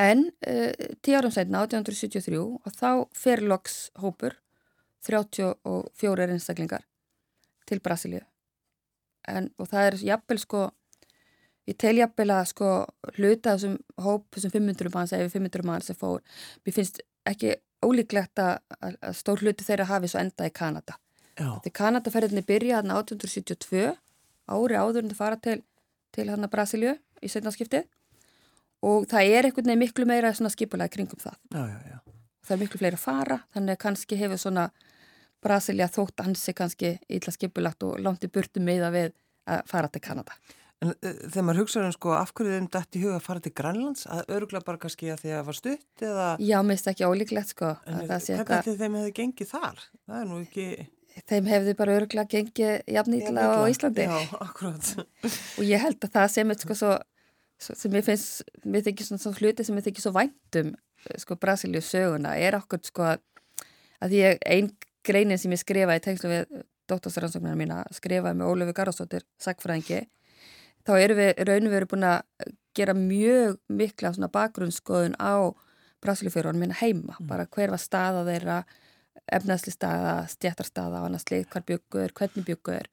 En 0.00 0.30
uh, 0.48 0.72
tíu 1.04 1.18
árum 1.18 1.34
setna 1.34 1.66
1873 1.66 2.40
og 2.40 2.72
þá 2.72 3.04
fer 3.12 3.44
loks 3.44 3.90
hópur 4.00 4.38
34 5.04 6.32
einstaklingar 6.32 6.88
til 7.68 7.84
Brasilíu. 7.84 8.24
En 9.28 9.52
og 9.60 9.68
það 9.68 9.90
er 9.90 10.02
jafnvel 10.08 10.40
sko 10.40 10.68
ég 11.68 11.76
tel 11.80 11.96
jafnvel 11.98 12.30
að 12.34 12.44
sko 12.50 12.70
hluta 13.16 13.54
þessum 13.54 13.76
hóp, 14.04 14.26
þessum 14.34 14.54
500 14.54 14.94
manns 14.94 15.14
eða 15.16 15.32
500 15.32 15.66
manns 15.66 15.90
sem 15.90 15.98
fór, 15.98 16.22
mér 16.64 16.76
finnst 16.76 17.02
ekki 17.28 17.54
ólíklegt 17.84 18.40
að, 18.42 18.58
að 18.80 19.14
stór 19.16 19.44
hluti 19.44 19.64
þeirra 19.64 19.88
hafi 19.90 20.10
svo 20.10 20.20
enda 20.20 20.48
í 20.48 20.52
Kanada. 20.54 20.98
Því 21.40 21.72
Kanadaferðinni 21.72 22.42
byrja 22.44 22.80
hann 22.80 22.92
1872 22.92 23.94
ári 24.50 24.76
áður 24.76 25.04
en 25.04 25.12
það 25.12 25.20
fara 25.20 25.38
til, 25.40 25.56
til 26.12 26.26
hann 26.28 26.44
að 26.44 26.52
Brasilju 26.52 26.92
í 27.24 27.30
setnarskiptið 27.32 27.86
og 28.84 29.06
það 29.08 29.32
er 29.32 29.48
einhvern 29.48 29.70
veginn 29.70 29.82
miklu 29.84 30.06
meira 30.08 30.32
skipulega 30.34 30.92
kringum 30.92 31.20
það. 31.20 31.36
Já, 31.54 31.62
já, 31.68 31.78
já. 31.94 31.98
það 32.44 32.54
er 32.56 32.62
miklu 32.64 32.80
fleira 32.82 32.98
að 32.98 33.04
fara 33.04 33.40
þannig 33.54 33.76
að 33.76 33.82
kannski 33.86 34.20
hefur 34.20 34.42
svona 34.42 34.70
Brasilja 35.40 35.88
þótt 35.88 36.24
hansi 36.26 36.52
kannski 36.56 36.94
illa 37.08 37.32
skipulagt 37.32 37.84
og 37.88 38.00
langt 38.04 38.24
í 38.24 38.32
burtu 38.32 38.60
meða 38.60 38.90
við 38.92 39.14
að 39.48 39.62
fara 39.70 39.88
til 39.88 40.02
Kanada 40.04 40.36
En 40.80 40.92
uh, 40.94 41.10
þegar 41.26 41.44
maður 41.44 41.62
hugsaður 41.64 41.88
um 41.90 41.96
sko 41.96 42.14
af 42.16 42.32
hverju 42.36 42.56
þeim 42.56 42.68
dætt 42.72 42.96
í 42.96 43.02
huga 43.02 43.18
að 43.18 43.26
fara 43.26 43.44
til 43.44 43.52
Grænlands, 43.60 44.06
að 44.08 44.32
örugla 44.36 44.62
bara 44.64 44.80
kannski 44.80 45.10
að 45.12 45.24
því 45.24 45.32
að 45.32 45.36
það 45.36 45.48
var 45.50 45.58
stutt 45.58 46.04
eða... 46.06 46.28
Já, 46.40 46.56
mér 46.64 46.78
finnst 46.78 46.90
ekki 46.94 47.10
ólíklegt 47.10 47.52
sko. 47.52 47.74
En 47.84 48.00
hvernig 48.00 48.40
ætti 48.56 48.76
þeim 48.80 48.96
hefði 49.00 49.14
gengið 49.20 49.52
þar? 49.52 49.84
Það 50.08 50.22
er 50.22 50.30
nú 50.30 50.40
ekki... 50.40 50.66
Þeim 51.28 51.48
hefði 51.50 51.74
bara 51.76 51.96
örugla 51.98 52.24
gengið 52.32 52.74
jafnýtla 52.96 53.44
á 53.44 53.60
Íslandi. 53.68 54.06
Já, 54.08 54.18
akkurat. 54.40 54.92
Og 55.58 55.64
ég 55.68 55.82
held 55.82 55.98
að 56.06 56.14
það 56.14 56.28
sem 56.32 56.54
er 56.54 56.60
sko 56.62 56.76
svo, 56.78 56.92
sem 57.60 57.98
ég 57.98 58.06
finnst, 58.06 58.46
mér 58.64 58.86
þykir 58.86 59.10
svona, 59.10 59.24
svona 59.26 59.40
hluti 59.42 59.66
sem 59.66 59.76
ég 59.76 59.88
þykir 59.90 60.06
svo 60.06 60.14
væntum 60.16 60.72
sko 61.20 61.36
Brasilíu 61.40 61.82
söguna 61.84 62.36
er 62.36 62.56
okkur 62.58 62.80
sko 62.84 63.06
að 63.10 64.14
ég, 64.16 64.40
einn 64.48 64.70
greinin 65.04 65.40
sem 65.40 65.52
ég 65.52 65.60
skrifa 65.60 65.96
þá 70.86 70.92
erum 70.98 71.20
við 71.20 71.42
raunum 71.48 71.74
verið 71.74 71.90
búin 71.92 72.06
að 72.08 72.52
gera 72.76 72.94
mjög 72.96 73.58
mikla 73.68 74.12
bakgrunnsskoðun 74.32 75.18
á 75.18 75.52
Brasilíufjörðunum 76.00 76.64
minna 76.64 76.78
heima, 76.80 77.16
mm. 77.18 77.26
bara 77.28 77.44
hver 77.52 77.74
var 77.74 77.80
staða 77.82 78.22
þeirra, 78.24 78.62
efnæsli 79.30 79.74
staða, 79.74 80.14
stjættarstaða 80.32 81.02
og 81.02 81.10
annars 81.10 81.26
lið, 81.28 81.44
hver 81.52 81.66
byggur, 81.68 82.14
hvernig 82.16 82.46
byggur 82.46 82.88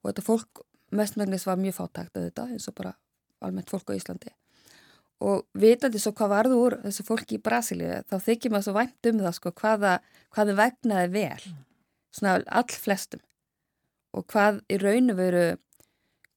og 0.00 0.10
þetta 0.10 0.24
fólk 0.26 0.64
mestmægnis 0.96 1.46
var 1.46 1.60
mjög 1.60 1.78
fátækt 1.78 2.18
að 2.18 2.26
þetta 2.26 2.48
eins 2.50 2.66
og 2.66 2.76
bara 2.80 2.94
almennt 3.44 3.70
fólk 3.70 3.92
á 3.92 3.94
Íslandi 3.94 4.32
og 5.20 5.44
vitandi 5.60 6.00
svo 6.00 6.14
hvað 6.16 6.32
varðu 6.32 6.58
úr 6.64 6.76
þessu 6.82 7.06
fólki 7.06 7.38
í 7.38 7.42
Brasilíu 7.44 8.00
þá 8.08 8.16
þykir 8.24 8.54
maður 8.54 8.66
svo 8.66 8.76
vænt 8.80 9.10
um 9.12 9.22
það 9.22 9.36
sko 9.36 9.54
hvaða, 9.60 9.96
hvaði 10.34 10.56
vegnaði 10.58 11.10
vel, 11.14 11.42
mm. 11.52 11.64
svona 12.18 12.36
all 12.60 12.78
flestum 12.86 13.22
og 14.16 14.26
hvað 14.32 14.62
í 14.66 14.80
raunum 14.80 15.18
veru 15.20 15.44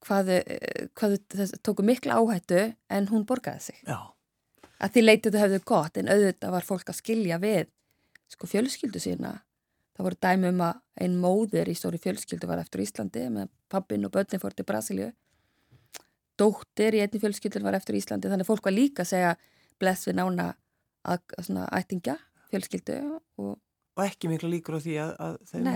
hvað, 0.06 0.30
hvað 0.98 1.16
það 1.34 1.54
tóku 1.66 1.86
mikla 1.86 2.18
áhættu 2.20 2.60
en 2.92 3.08
hún 3.10 3.26
borgaði 3.28 3.70
sig. 3.70 3.80
Já. 3.86 3.98
Að 4.84 4.94
því 4.94 5.04
leitið 5.04 5.34
þau 5.34 5.42
hefðu 5.44 5.60
gott 5.70 5.98
en 6.00 6.10
auðvitað 6.12 6.54
var 6.54 6.66
fólk 6.66 6.90
að 6.92 7.00
skilja 7.00 7.40
við 7.42 7.68
sko 8.32 8.48
fjölskyldu 8.50 9.02
sína. 9.02 9.34
Það 9.94 10.08
voru 10.08 10.20
dæmi 10.26 10.50
um 10.50 10.62
að 10.66 10.80
einn 11.04 11.18
móðir 11.22 11.70
í 11.70 11.76
stóri 11.78 12.00
fjölskyldu 12.02 12.48
var 12.50 12.62
eftir 12.62 12.82
Íslandi 12.82 13.28
með 13.30 13.52
pappin 13.70 14.06
og 14.06 14.12
börnin 14.14 14.42
fór 14.42 14.56
til 14.56 14.66
Brasilíu. 14.66 15.12
Dóttir 16.38 16.98
í 16.98 17.02
einni 17.04 17.20
fjölskyldu 17.22 17.62
var 17.62 17.78
eftir 17.78 17.98
Íslandi 17.98 18.30
þannig 18.32 18.48
fólk 18.48 18.66
var 18.66 18.74
líka 18.74 19.04
að 19.04 19.12
segja 19.12 19.36
bless 19.78 20.08
við 20.08 20.18
nána 20.18 20.48
að, 21.06 21.22
svona 21.38 21.68
ættingja 21.74 22.18
fjölskyldu 22.50 22.98
og 23.38 23.54
Og 23.94 24.02
ekki 24.02 24.26
miklu 24.26 24.48
líkur 24.50 24.74
á 24.74 24.80
því 24.82 24.94
að, 24.98 25.10
að 25.22 25.34
þeim 25.50 25.66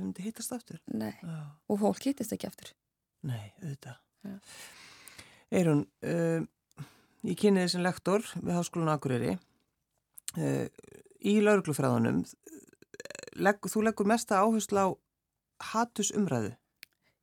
myndi 0.00 0.24
hittast 0.24 0.54
aftur? 0.56 0.80
Nei, 0.90 1.12
Já. 1.22 1.36
og 1.70 1.76
fólk 1.78 2.08
hittist 2.08 2.34
ekki 2.34 2.48
aftur. 2.48 2.72
Nei, 3.28 3.50
auðvitað. 3.60 3.98
Ja. 4.24 4.36
Eirun, 5.60 5.82
uh, 6.06 6.40
ég 7.26 7.38
kynni 7.40 7.64
þessin 7.64 7.84
lektor 7.84 8.24
við 8.38 8.54
Háskólan 8.56 8.92
Akureyri. 8.92 9.34
Uh, 10.38 10.68
í 11.20 11.40
lauruglufræðunum, 11.44 12.22
legg, 13.44 13.68
þú 13.68 13.84
leggur 13.84 14.08
mesta 14.08 14.40
áherslu 14.40 14.80
á 14.80 14.88
hatusumræðu. 15.72 16.54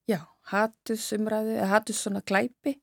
Já, 0.08 0.22
hatusumræðu, 0.52 1.58
hatus 1.72 2.04
svona 2.04 2.22
klæpi, 2.22 2.78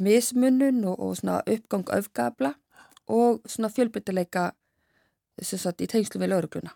mismunun 0.00 0.80
og, 0.88 0.96
og 0.96 1.18
svona 1.20 1.42
uppgang 1.44 1.92
öfgabla 1.92 2.54
og 3.12 3.42
svona 3.44 3.68
fjölbryttileika 3.68 4.48
í 5.42 5.88
tengslu 5.90 6.20
við 6.22 6.32
laurugluna. 6.32 6.72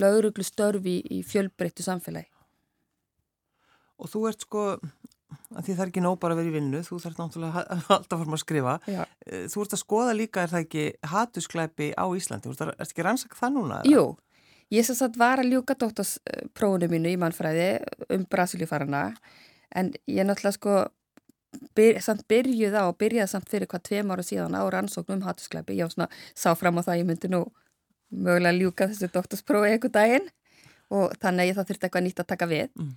Lauruglustörfi 0.00 0.98
í 1.14 1.22
fjölbreyttu 1.26 1.84
samfélagi 1.86 2.31
og 4.02 4.10
þú 4.10 4.24
ert 4.30 4.44
sko, 4.46 4.64
að 5.52 5.66
því 5.66 5.76
það 5.76 5.84
er 5.84 5.92
ekki 5.92 6.04
nóg 6.04 6.18
bara 6.22 6.36
að 6.36 6.42
vera 6.42 6.52
í 6.52 6.54
vinnu, 6.56 6.82
þú 6.86 6.98
þarf 7.04 7.20
náttúrulega 7.20 7.64
alltaf 7.96 8.16
að 8.16 8.24
forma 8.24 8.38
að 8.38 8.44
skrifa, 8.44 8.76
Já. 8.90 9.02
Eh, 9.26 9.46
þú 9.52 9.64
ert 9.64 9.76
að 9.76 9.82
skoða 9.84 10.16
líka, 10.18 10.42
er 10.42 10.52
það 10.52 10.66
ekki 10.66 10.86
hatusklæpi 11.12 11.92
á 11.96 12.04
Íslandi, 12.18 12.50
þú 12.50 12.68
ert 12.68 12.86
ekki 12.86 13.06
rannsaka 13.06 13.38
það 13.38 13.54
núna? 13.58 13.82
Jú, 13.88 14.06
ég 14.74 14.88
svo 14.88 14.98
satt 14.98 15.20
var 15.20 15.42
að 15.42 15.52
ljúka 15.52 15.78
dóttarsprófunu 15.78 16.90
mínu 16.92 17.14
í 17.14 17.20
mannfræði 17.20 17.70
um 18.12 18.26
Brasilíufarana, 18.30 19.06
en 19.72 19.94
ég 20.10 20.28
náttúrulega 20.28 20.58
sko 20.58 20.82
byr, 21.76 21.98
samt 22.04 22.24
byrjuð 22.30 22.76
á 22.76 22.82
og 22.88 22.96
byrjaði 23.00 23.30
samt 23.30 23.50
fyrir 23.52 23.68
hvað 23.70 23.84
tveim 23.88 24.12
ára 24.12 24.24
síðan 24.24 24.56
á 24.56 24.62
rannsóknum 24.72 25.20
um 25.20 25.26
hatusklæpi, 25.26 25.76
ég 25.78 25.92
svona, 25.92 26.08
sá 26.34 26.52
fram 26.56 26.80
á 26.80 26.82
það 26.84 27.02
ég 27.02 27.08
myndi 27.08 27.32
nú 27.32 27.44
mögulega 28.12 28.56
ljúka 28.56 28.88
þessu 28.90 29.10
dóttarsprófi 29.12 29.72
eitthvað 29.72 29.96
daginn 29.96 30.30
og 30.92 31.14
þannig 31.20 31.44
að 31.44 31.48
ég 31.50 31.58
það 31.58 31.68
þurfti 31.70 31.88
eitthvað 31.88 32.04
nýtt 32.06 32.22
að 32.22 32.30
taka 32.32 32.48
við. 32.50 32.72
Mm. 32.76 32.94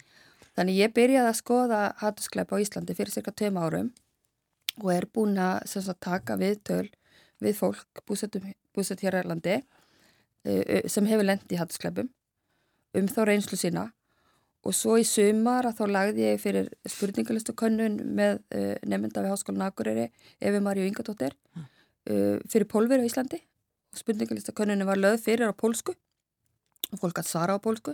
Þannig 0.55 0.77
ég 0.79 0.93
byrjaði 0.95 1.31
að 1.31 1.39
skoða 1.39 1.79
hattuskleip 1.99 2.53
á 2.55 2.61
Íslandi 2.63 2.95
fyrir 2.95 3.11
cirka 3.11 3.33
tveim 3.35 3.57
árum 3.59 3.89
og 4.81 4.91
er 4.93 5.07
búin 5.11 5.35
að 5.39 5.65
sagt, 5.71 5.99
taka 6.03 6.37
viðtöl 6.39 6.87
við 7.43 7.57
fólk 7.59 8.03
búsett 8.07 9.03
hér 9.03 9.19
á 9.19 9.21
Írlandi 9.23 9.57
sem 10.91 11.07
hefur 11.09 11.27
lendi 11.27 11.57
í 11.57 11.59
hattuskleipum 11.59 12.09
um 12.95 13.07
þá 13.11 13.21
reynslu 13.27 13.59
sína. 13.59 13.89
Og 14.65 14.73
svo 14.73 14.95
í 14.97 15.03
sumar 15.05 15.67
að 15.67 15.81
þá 15.81 15.85
lagði 15.91 16.23
ég 16.25 16.39
fyrir 16.41 16.69
spurningalistu 16.89 17.53
könnun 17.53 17.99
með 18.17 18.39
uh, 18.55 18.73
nefnda 18.81 19.21
við 19.21 19.33
Háskólan 19.33 19.67
Akureyri 19.67 20.07
Efi 20.41 20.61
Marju 20.63 20.87
Ingadóttir 20.89 21.35
fyrir 22.05 22.67
pólveri 22.69 23.05
á 23.05 23.09
Íslandi. 23.09 23.41
Og 23.93 23.99
spurningalistu 24.01 24.53
könnunni 24.57 24.87
var 24.87 24.97
löð 24.97 25.19
fyrir 25.25 25.49
á 25.49 25.53
pólsku 25.53 25.93
og 26.91 27.01
fólk 27.01 27.21
að 27.21 27.29
svara 27.29 27.57
á 27.57 27.59
pólsku 27.61 27.93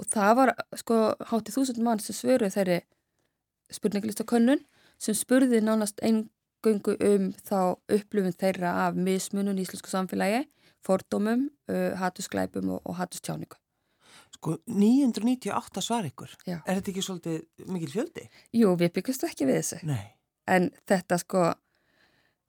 og 0.00 0.08
það 0.08 0.34
var 0.38 0.52
sko 0.80 0.98
háttið 1.30 1.56
þúsund 1.58 1.80
mann 1.84 2.00
sem 2.02 2.16
svöruð 2.16 2.54
þeirri 2.56 2.80
spurninglistakönnun 3.74 4.62
sem 5.00 5.16
spurði 5.16 5.60
nánast 5.64 6.00
eingöngu 6.04 6.96
um 7.06 7.30
þá 7.46 7.76
upplifun 7.92 8.36
þeirra 8.40 8.74
af 8.86 8.98
mismunum 8.98 9.58
í 9.58 9.64
íslensku 9.64 9.92
samfélagi, 9.92 10.46
fordómum, 10.84 11.48
uh, 11.70 11.90
hattusklæpum 12.00 12.72
og, 12.76 12.80
og 12.88 12.96
hattustjáningu. 13.00 13.58
Sko 14.36 14.56
998 14.66 15.82
svar 15.84 16.06
ykkur, 16.08 16.32
Já. 16.48 16.60
er 16.64 16.78
þetta 16.78 16.92
ekki 16.94 17.04
svolítið 17.04 17.66
mikil 17.68 17.90
fjöldi? 17.92 18.28
Jú, 18.56 18.72
við 18.80 18.94
byggjastu 18.96 19.28
ekki 19.28 19.48
við 19.48 19.60
þessu. 19.60 19.80
Nei. 19.90 20.14
En 20.48 20.70
þetta 20.88 21.18
sko, 21.20 21.42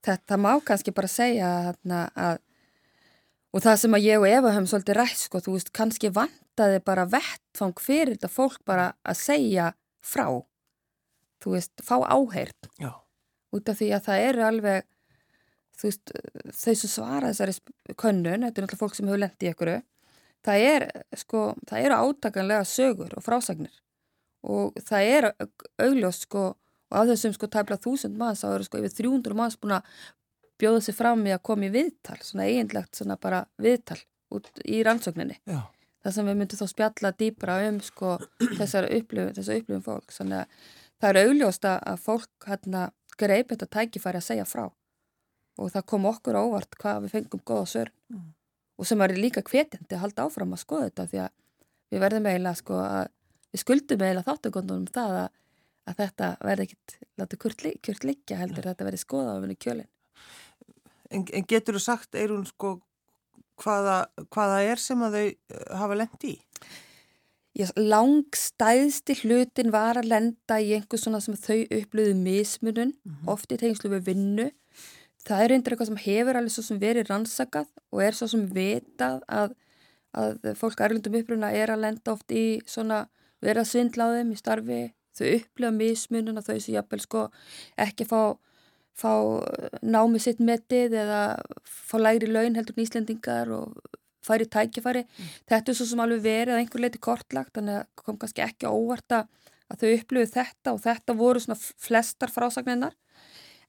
þetta 0.06 0.38
má 0.40 0.54
kannski 0.64 0.94
bara 0.96 1.10
segja 1.12 1.50
að 1.68 2.40
Og 3.52 3.60
það 3.60 3.78
sem 3.82 3.96
að 3.96 4.06
ég 4.06 4.22
og 4.22 4.30
Eva 4.30 4.52
höfum 4.54 4.68
svolítið 4.70 4.96
rætt, 4.96 5.20
sko, 5.20 5.40
þú 5.44 5.56
veist, 5.58 5.72
kannski 5.76 6.08
vantaði 6.14 6.80
bara 6.86 7.04
vettfang 7.12 7.82
fyrir 7.84 8.14
þetta 8.14 8.30
fólk 8.32 8.62
bara 8.68 8.86
að 9.04 9.18
segja 9.20 9.66
frá, 10.00 10.26
þú 11.44 11.52
veist, 11.56 11.72
fá 11.84 11.98
áheirt. 12.00 12.70
Já. 12.80 12.94
Út 13.52 13.68
af 13.68 13.76
því 13.76 13.90
að 13.92 14.06
það 14.06 14.24
eru 14.30 14.46
alveg, 14.46 14.88
þú 15.76 15.90
veist, 15.90 16.14
þau 16.62 16.74
sem 16.80 16.92
svara 16.94 17.32
þessari 17.32 17.56
könnun, 17.92 18.24
þetta 18.24 18.40
er 18.40 18.44
náttúrulega 18.46 18.80
fólk 18.80 18.96
sem 18.96 19.10
hefur 19.10 19.20
lendið 19.20 19.48
í 19.48 19.52
ykkur, 19.52 19.72
það 20.48 20.66
er, 20.70 20.88
sko, 21.20 21.44
það 21.68 21.86
eru 21.86 22.00
átakanlega 22.06 22.64
sögur 22.72 23.12
og 23.18 23.26
frásagnir 23.26 23.76
og 24.42 24.80
það 24.82 25.08
er 25.12 25.28
augljós, 25.78 26.24
sko, 26.24 26.48
og 26.90 26.96
á 26.98 27.06
þessum, 27.12 27.36
sko, 27.36 27.48
tæpla 27.52 27.78
þúsund 27.78 28.16
manns, 28.18 28.42
þá 28.42 28.56
eru, 28.56 28.66
sko, 28.66 28.80
yfir 28.80 28.96
300 29.04 29.36
manns 29.38 29.60
búin 29.60 29.76
að 29.76 29.92
bjóða 30.62 30.82
sér 30.86 30.96
fram 30.96 31.26
í 31.26 31.34
að 31.34 31.44
koma 31.50 31.68
í 31.68 31.72
viðtal, 31.74 32.18
svona 32.22 32.48
eiginlegt 32.48 32.98
svona 32.98 33.18
bara 33.20 33.44
viðtal 33.62 33.98
út 34.32 34.48
í 34.64 34.80
rannsókninni. 34.86 35.40
Já. 35.44 35.60
Það 36.02 36.14
sem 36.16 36.28
við 36.30 36.38
myndum 36.38 36.58
þá 36.58 36.68
spjalla 36.70 37.12
dýbra 37.18 37.58
um 37.68 37.82
sko 37.84 38.16
þessar 38.58 38.88
upplifun, 38.88 39.34
þessar 39.36 39.60
upplifun 39.60 39.84
fólk. 39.86 40.14
Að 40.24 40.46
það 41.02 41.10
er 41.10 41.20
augljóst 41.26 41.68
að 41.68 42.00
fólk 42.02 42.46
hérna 42.48 42.88
greip 43.18 43.52
þetta 43.52 43.68
tækifæri 43.76 44.20
að 44.20 44.28
segja 44.28 44.46
frá 44.48 44.64
og 45.60 45.72
það 45.72 45.88
kom 45.92 46.08
okkur 46.08 46.38
óvart 46.38 46.78
hvað 46.80 47.04
við 47.04 47.14
fengum 47.16 47.44
góða 47.44 47.68
sörn 47.74 47.94
mm. 48.12 48.28
og 48.80 48.88
sem 48.88 49.04
er 49.04 49.14
líka 49.18 49.44
kvetjandi 49.44 49.96
að 49.96 50.04
halda 50.06 50.26
áfram 50.26 50.54
að 50.56 50.62
skoða 50.64 50.88
þetta 50.88 51.08
því 51.10 51.22
að 51.26 51.32
við 51.92 52.04
verðum 52.06 52.28
eiginlega 52.30 52.60
sko 52.62 52.78
að 52.80 53.10
við 53.52 53.64
skuldum 53.64 54.04
eiginlega 54.04 54.28
þáttökundunum 54.30 54.86
það 54.94 55.16
að, 55.20 55.26
að 55.90 55.98
þetta 56.00 56.30
verði 56.48 56.68
ekkit 56.68 56.96
látið 57.20 57.42
kurt, 57.44 57.66
kurt 57.84 58.06
líka 58.08 58.40
heldur 58.40 58.70
þetta 58.70 58.88
verði 58.88 59.02
skoða 59.02 59.36
á 59.36 59.40
vinni 59.42 59.58
kjölinn. 59.60 59.90
En, 61.12 61.26
en 61.28 61.44
getur 61.48 61.76
þú 61.76 61.84
sagt, 61.84 62.16
Eirún, 62.16 62.46
sko 62.48 62.78
hvaða, 63.62 63.98
hvaða 64.32 64.62
er 64.70 64.80
sem 64.80 65.04
að 65.04 65.18
þau 65.18 65.26
eh, 65.26 65.76
hafa 65.80 65.98
lendi 65.98 66.32
í? 66.32 66.38
Langstæðsti 67.76 69.18
hlutin 69.20 69.72
var 69.74 70.00
að 70.00 70.08
lenda 70.08 70.56
í 70.56 70.70
einhvers 70.72 71.04
svona 71.04 71.20
sem 71.20 71.36
þau 71.36 71.58
upplöðu 71.76 72.14
mismunum, 72.16 72.94
mm 72.94 73.12
-hmm. 73.12 73.28
oft 73.28 73.52
í 73.52 73.58
tegingslu 73.60 73.90
við 73.92 74.06
vinnu. 74.08 74.50
Það 75.22 75.42
er 75.42 75.52
eindir 75.52 75.72
eitthvað 75.72 75.90
sem 75.90 76.04
hefur 76.06 76.36
alveg 76.36 76.52
svo 76.52 76.62
sem 76.62 76.78
verið 76.80 77.10
rannsakað 77.10 77.68
og 77.92 78.02
er 78.02 78.16
svo 78.16 78.26
sem 78.26 78.46
vitað 78.48 79.20
að, 79.28 79.52
að 80.16 80.56
fólk 80.56 80.80
erlundum 80.80 81.18
upplöfuna 81.20 81.52
er 81.52 81.70
að 81.70 81.84
lenda 81.84 82.12
oft 82.12 82.32
í 82.32 82.60
svona 82.66 83.06
á 83.42 83.64
þeim 84.16 84.32
í 84.32 84.36
starfi. 84.40 84.82
Þau 85.12 85.26
upplöða 85.36 85.76
mismunum 85.76 86.38
að 86.38 86.46
þau 86.48 86.58
sem 86.60 86.74
jafnvel 86.74 87.00
sko 87.00 87.30
ekki 87.76 88.04
fá, 88.08 88.38
fá 88.98 89.12
námið 89.82 90.24
sitt 90.26 90.40
metið 90.42 90.96
eða 91.02 91.22
fá 91.64 91.96
læri 92.00 92.28
laun 92.30 92.56
heldur 92.58 92.76
nýslendingar 92.78 93.52
og 93.54 93.76
færi 94.22 94.46
tækifæri. 94.46 95.04
Mm. 95.06 95.30
Þetta 95.50 95.72
er 95.72 95.78
svo 95.78 95.86
sem 95.88 96.02
alveg 96.04 96.24
verið 96.24 96.54
að 96.54 96.62
einhver 96.62 96.84
leiti 96.84 97.00
kortlagt, 97.02 97.54
þannig 97.56 97.80
að 97.80 97.86
kom 97.98 98.18
kannski 98.20 98.44
ekki 98.44 98.70
óvarta 98.70 99.24
að 99.72 99.82
þau 99.82 99.92
upplöfu 99.96 100.32
þetta 100.36 100.74
og 100.74 100.82
þetta 100.84 101.16
voru 101.18 101.42
svona 101.42 101.58
flestar 101.58 102.32
frásagninnar. 102.32 102.94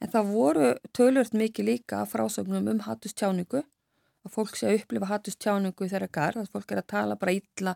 En 0.04 0.12
það 0.12 0.32
voru 0.34 0.70
tölvört 0.92 1.36
mikið 1.38 1.70
líka 1.70 2.04
frásagnum 2.10 2.68
um 2.74 2.82
hattustjáningu, 2.84 3.64
að 4.24 4.34
fólk 4.34 4.58
sé 4.60 4.68
að 4.68 4.82
upplifa 4.82 5.10
hattustjáningu 5.14 5.88
þeirra 5.90 6.10
garð, 6.12 6.44
að 6.44 6.56
fólk 6.58 6.74
er 6.74 6.82
að 6.82 6.90
tala 6.92 7.20
bara 7.20 7.36
ítla 7.38 7.76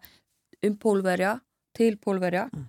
um 0.67 0.75
pólverja, 0.75 1.37
til 1.77 1.95
pólverja. 2.01 2.47
Mm. 2.51 2.67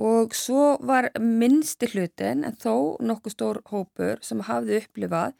Og 0.00 0.32
svo 0.36 0.78
var 0.86 1.10
minnsti 1.20 1.90
hlutin, 1.92 2.44
en 2.46 2.56
þó 2.56 2.96
nokkuð 3.04 3.34
stór 3.34 3.60
hópur 3.68 4.22
sem 4.24 4.40
hafði 4.46 4.78
upplifað 4.80 5.34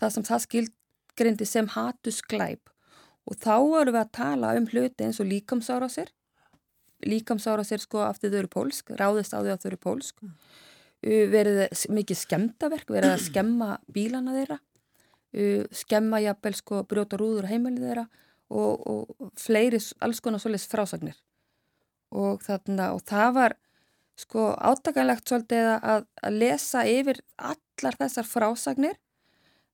það 0.00 0.14
sem 0.14 0.26
það 0.28 0.44
skildgrindi 0.46 1.48
sem 1.48 1.68
hattusglæp 1.74 2.72
og 3.26 3.40
þá 3.42 3.56
erum 3.56 3.96
við 3.96 4.00
að 4.00 4.12
tala 4.14 4.52
um 4.56 4.68
hluti 4.70 5.06
eins 5.06 5.18
og 5.20 5.28
líkamsárásir. 5.28 6.12
Líkamsárásir 7.04 7.82
sko 7.82 8.04
aftur 8.06 8.32
þau 8.32 8.38
eru 8.38 8.52
pólsk 8.52 8.94
ráðist 8.96 9.34
á 9.34 9.42
því 9.42 9.52
að 9.52 9.60
þau 9.62 9.68
eru 9.72 9.80
pólsk. 9.82 10.22
Mm. 10.22 10.36
verið 11.30 11.58
mikið 11.92 12.18
skemtaverk 12.18 12.88
verið 12.90 13.12
að 13.14 13.26
skemma 13.26 13.76
bílana 13.92 14.32
þeirra. 14.34 14.56
Skemma 15.74 16.22
jafnvel 16.24 16.54
sko 16.56 16.80
brjóta 16.88 17.18
rúður 17.20 17.50
heimilið 17.50 17.84
þeirra 17.84 18.06
og, 18.48 18.86
og 18.86 19.30
fleiri 19.38 19.78
alls 20.00 20.22
konar 20.24 20.40
svolítið 20.40 20.72
frásagnir. 20.72 21.18
Og, 22.16 22.40
þarna, 22.46 22.92
og 22.94 23.02
það 23.04 23.30
var 23.36 23.56
sko 24.16 24.52
átakanlegt 24.56 25.28
svolítið 25.28 25.72
að, 25.76 26.06
að 26.22 26.38
lesa 26.40 26.84
yfir 26.88 27.20
allar 27.36 27.98
þessar 28.00 28.28
frásagnir 28.28 28.96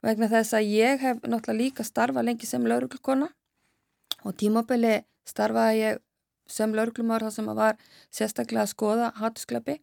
vegna 0.03 0.29
þess 0.33 0.57
að 0.59 0.73
ég 0.75 1.03
hef 1.03 1.21
náttúrulega 1.23 1.59
líka 1.61 1.87
starfa 1.87 2.25
lengi 2.27 2.49
sem 2.49 2.67
lauruglukona 2.67 3.29
og 4.27 4.37
tímabili 4.39 5.01
starfaði 5.29 5.79
ég 5.85 6.03
sem 6.51 6.75
laurglumar 6.75 7.23
þar 7.23 7.35
sem 7.37 7.49
að 7.53 7.61
var 7.61 7.81
sérstaklega 8.11 8.67
að 8.67 8.73
skoða 8.75 9.13
hattusklepi 9.21 9.79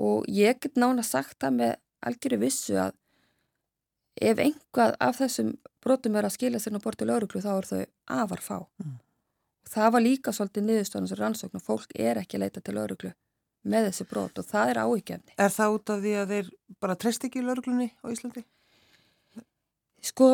og 0.00 0.26
ég 0.32 0.58
get 0.62 0.80
nána 0.80 1.04
sagt 1.06 1.38
það 1.42 1.58
með 1.60 1.74
algjöru 2.08 2.40
vissu 2.42 2.78
að 2.80 2.96
ef 4.22 4.40
einhvað 4.42 4.96
af 5.00 5.20
þessum 5.20 5.54
brotum 5.82 6.16
er 6.16 6.28
að 6.28 6.36
skilja 6.36 6.60
sér 6.62 6.78
á 6.80 6.84
bortu 6.84 7.08
lauruglu 7.08 7.42
þá 7.44 7.52
er 7.54 7.68
þau 7.68 7.82
afar 8.22 8.42
fá. 8.44 8.56
Mm. 8.82 8.96
og 9.62 9.72
það 9.74 9.92
var 9.94 10.04
líka 10.04 10.32
svolítið 10.32 10.66
niðurstofnum 10.68 11.10
sem 11.10 11.20
rannsókn 11.20 11.60
og 11.60 11.64
fólk 11.64 11.94
er 11.94 12.20
ekki 12.20 12.38
að 12.38 12.44
leita 12.46 12.64
til 12.64 12.76
lauruglu 12.76 13.12
með 13.62 13.88
þessi 13.88 14.08
brot 14.10 14.40
og 14.42 14.48
það 14.48 14.72
er 14.72 14.82
áhyggjafni 14.82 15.36
Er 15.38 15.54
það 15.54 15.76
út 15.76 15.92
af 15.94 16.02
því 16.02 16.16
að 16.18 16.34
þeir 16.34 16.50
bara 16.82 16.98
treyst 16.98 17.28
ekki 17.28 17.44
lauruglunni 17.44 17.88
á 18.02 18.06
Íslandi? 18.10 18.44
Sko 20.02 20.32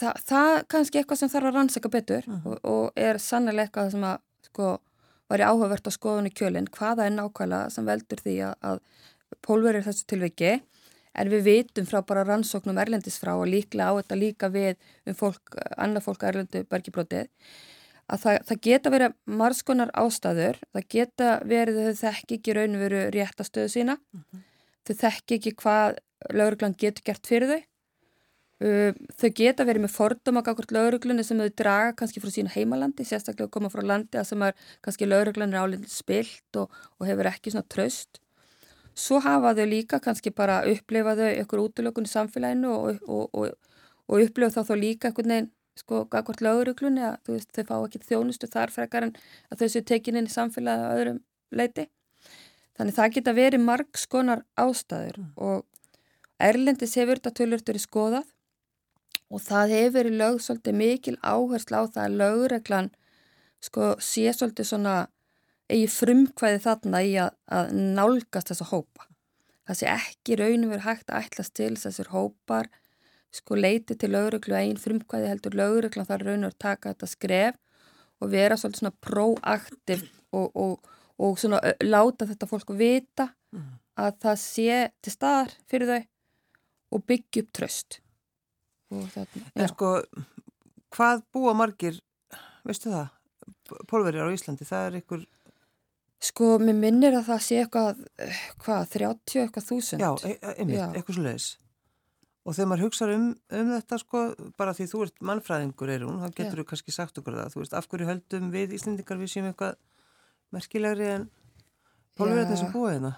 það, 0.00 0.20
það 0.28 0.52
kannski 0.70 1.00
eitthvað 1.00 1.20
sem 1.22 1.32
þarf 1.32 1.50
að 1.50 1.58
rannsaka 1.58 1.92
betur 1.92 2.28
uh. 2.28 2.36
-huh. 2.36 2.54
og, 2.54 2.70
og 2.72 3.02
er 3.08 3.20
sannlega 3.22 3.66
eitthvað 3.66 3.92
sem 3.96 4.06
að 4.06 4.18
sko 4.50 4.70
var 5.30 5.42
í 5.42 5.46
áhugavert 5.46 5.86
á 5.86 5.92
skoðunni 5.94 6.32
kjölinn 6.34 6.70
hvaða 6.74 7.06
er 7.06 7.14
nákvæmlega 7.14 7.70
sem 7.70 7.86
veldur 7.86 8.22
því 8.24 8.36
að, 8.48 8.54
að 8.66 8.80
pólverið 9.46 9.86
þessu 9.86 10.06
tilviki 10.10 10.52
en 11.20 11.30
við 11.30 11.44
vitum 11.46 11.86
frá 11.86 12.00
bara 12.06 12.24
rannsóknum 12.26 12.78
erlendis 12.78 13.18
frá 13.22 13.34
og 13.36 13.48
líklega 13.50 13.90
á 13.90 13.98
þetta 13.98 14.18
líka 14.18 14.50
við 14.50 14.78
um 15.06 15.16
fólk, 15.18 15.58
annað 15.76 16.06
fólk 16.06 16.26
erlendu 16.26 16.64
bergibrótið 16.70 17.28
að 18.10 18.22
það, 18.24 18.38
það 18.48 18.62
geta 18.66 18.92
verið 18.94 19.16
margskonar 19.40 19.90
ástæður, 20.02 20.60
það 20.74 20.86
geta 20.96 21.32
verið 21.46 21.80
þau 21.80 21.98
þekki 22.04 22.38
ekki 22.38 22.56
raun 22.58 22.76
og 22.76 22.84
veru 22.84 23.02
réttastöðu 23.16 23.72
sína, 23.72 23.98
mhm. 24.12 24.22
-huh. 24.22 24.46
þau 24.86 24.94
þekki 25.04 25.40
ekki 25.40 25.56
hvað 25.62 26.00
lauruglan 26.36 26.76
getur 26.78 27.06
gert 27.06 27.26
fyrir 27.26 27.54
þau 27.54 27.60
Uh, 28.60 28.90
þau 29.16 29.30
geta 29.32 29.64
verið 29.64 29.86
með 29.86 29.92
fordóma 29.94 30.42
akkord 30.44 30.72
lauruglunni 30.76 31.22
sem 31.24 31.38
þau 31.40 31.52
draga 31.56 31.94
kannski 31.96 32.20
frá 32.20 32.28
sínu 32.28 32.50
heimalandi, 32.52 33.06
sérstaklega 33.08 33.48
koma 33.48 33.70
frá 33.72 33.80
landi 33.88 34.18
að 34.20 34.26
sem 34.28 34.42
er 34.44 34.58
kannski 34.84 35.06
lauruglunni 35.08 35.56
álinn 35.56 35.86
spilt 35.88 36.58
og, 36.60 36.74
og 37.00 37.08
hefur 37.08 37.30
ekki 37.30 37.54
svona 37.54 37.64
tröst. 37.72 38.20
Svo 38.92 39.22
hafa 39.24 39.54
þau 39.56 39.64
líka 39.70 40.02
kannski 40.04 40.34
bara 40.36 40.58
upplifaðu 40.68 41.30
ykkur 41.40 41.62
útlökun 41.62 42.04
í 42.04 42.12
samfélaginu 42.12 42.74
og, 42.74 43.00
og, 43.08 43.72
og 44.04 44.26
upplifa 44.26 44.58
þá 44.58 44.68
þá 44.68 44.74
líka 44.82 45.08
einhvern 45.08 45.32
veginn 45.32 45.50
sko 45.80 46.04
akkord 46.06 46.42
lauruglunni 46.44 47.02
að 47.06 47.32
veist, 47.32 47.50
þau 47.56 47.64
fá 47.68 47.74
ekki 47.78 48.02
þjónustu 48.08 48.50
þar 48.50 48.74
frekar 48.74 49.08
en 49.08 49.16
að 49.50 49.62
þau 49.62 49.72
séu 49.74 49.86
tekin 49.88 50.20
inn 50.20 50.28
í 50.28 50.34
samfélagi 50.34 50.86
að 50.86 51.00
öðrum 51.00 51.20
leiti. 51.56 51.86
Þannig 52.78 52.96
það 52.96 53.14
geta 53.16 53.36
verið 53.36 53.64
marg 53.64 53.98
skonar 54.00 54.44
ástæður 54.60 55.20
mm. 55.20 55.32
og 55.36 55.66
Erlendis 56.40 56.96
hefur 56.96 57.18
þetta 57.18 57.36
tölvört 57.36 57.68
verið 57.68 57.84
skoðað 57.84 58.28
og 59.30 59.42
það 59.44 59.74
hefur 59.76 59.96
verið 59.98 60.18
lög 60.22 60.38
svolítið 60.44 60.78
mikil 60.80 61.16
áherslu 61.20 61.80
á 61.80 61.84
það 61.84 62.04
að 62.06 62.18
lögreglan 62.22 62.90
sko 63.60 63.92
sé 64.00 64.32
svolítið 64.32 64.70
svona 64.70 64.94
eigi 65.70 65.90
frumkvæði 65.92 66.62
þarna 66.64 67.02
í 67.06 67.12
að, 67.20 67.34
að 67.46 67.74
nálgast 67.98 68.50
þessa 68.50 68.70
hópa. 68.72 69.06
Það 69.68 69.78
sé 69.78 69.90
ekki 69.92 70.38
raunum 70.40 70.72
verið 70.72 70.86
hægt 70.88 71.12
að 71.12 71.26
ætlas 71.26 71.52
til 71.54 71.74
þessir 71.78 72.10
hópar 72.14 72.70
sko 73.34 73.58
leiti 73.58 73.96
til 73.98 74.12
lögreglu 74.14 74.56
einn 74.58 74.78
frumkvæði 74.80 75.30
heldur 75.30 75.56
lögreglan 75.58 76.08
þar 76.08 76.26
raunum 76.26 76.50
að 76.50 76.58
taka 76.62 76.94
þetta 76.94 77.10
skref 77.10 77.58
og 78.20 78.32
vera 78.32 78.58
svolítið 78.58 78.82
svona 78.82 78.96
proaktiv 79.06 80.06
og, 80.36 80.50
og, 80.54 80.90
og 81.22 81.38
svona 81.40 81.60
láta 81.84 82.28
þetta 82.28 82.48
fólk 82.50 82.74
vita 82.78 83.30
mm. 83.54 83.70
að 84.02 84.20
það 84.26 84.42
sé 84.42 84.80
til 85.00 85.14
staðar 85.14 85.54
fyrir 85.70 85.92
þau 85.92 86.00
og 86.96 87.06
byggja 87.06 87.44
upp 87.44 87.52
tröst 87.56 88.00
en 88.90 89.70
sko 89.70 89.94
hvað 90.90 91.22
búa 91.30 91.54
margir 91.54 92.00
veistu 92.66 92.90
það, 92.90 93.10
pólverjar 93.90 94.26
á 94.26 94.34
Íslandi? 94.34 94.66
Það 94.66 94.86
er 94.88 94.98
ykkur 95.00 95.24
sko, 96.30 96.52
mér 96.62 96.76
minnir 96.76 97.16
að 97.16 97.28
það 97.30 97.42
sé 97.46 97.60
eitthvað 97.62 98.04
hvað, 98.64 98.86
30 98.96 99.42
eitthvað 99.44 99.68
þúsund? 99.70 100.04
Já, 100.04 100.10
e, 100.26 100.34
e 100.34 100.54
einmitt, 100.56 100.96
eitthvað 100.98 101.16
svo 101.16 101.26
leiðis 101.26 101.50
og 102.44 102.56
þegar 102.56 102.70
maður 102.70 102.84
hugsaður 102.86 103.16
um, 103.16 103.26
um 103.58 103.72
þetta 103.74 103.98
sko 104.00 104.22
bara 104.60 104.74
því 104.76 104.86
þú 104.90 105.02
ert 105.06 105.24
mannfræðingur 105.30 105.92
er 105.92 106.06
hún 106.06 106.22
þá 106.22 106.28
getur 106.38 106.62
þú 106.62 106.66
kannski 106.70 106.94
sagt 106.94 107.20
okkur 107.20 107.36
það, 107.36 107.52
þú 107.52 107.62
veist 107.62 107.76
af 107.76 107.88
hverju 107.90 108.08
höldum 108.08 108.52
við 108.54 108.76
Íslandingar 108.78 109.20
við 109.20 109.32
séum 109.34 109.50
eitthvað 109.50 109.76
merkilegri 110.54 111.10
en 111.14 111.26
pólverjarnir 112.18 112.60
sem 112.60 112.72
búa 112.72 112.94
hérna? 112.94 113.12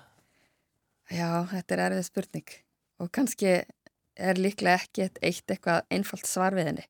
Já, 1.13 1.45
þetta 1.51 1.75
er 1.75 1.85
erfið 1.87 2.07
spurning. 2.07 2.57
Og 3.03 3.11
kannski 3.13 3.53
er 3.53 4.41
líklega 4.41 4.81
ekki 4.81 5.07
eitt 5.09 5.51
eitthvað 5.51 5.87
einfalt 5.93 6.29
svar 6.29 6.57
við 6.57 6.71
henni. 6.71 6.85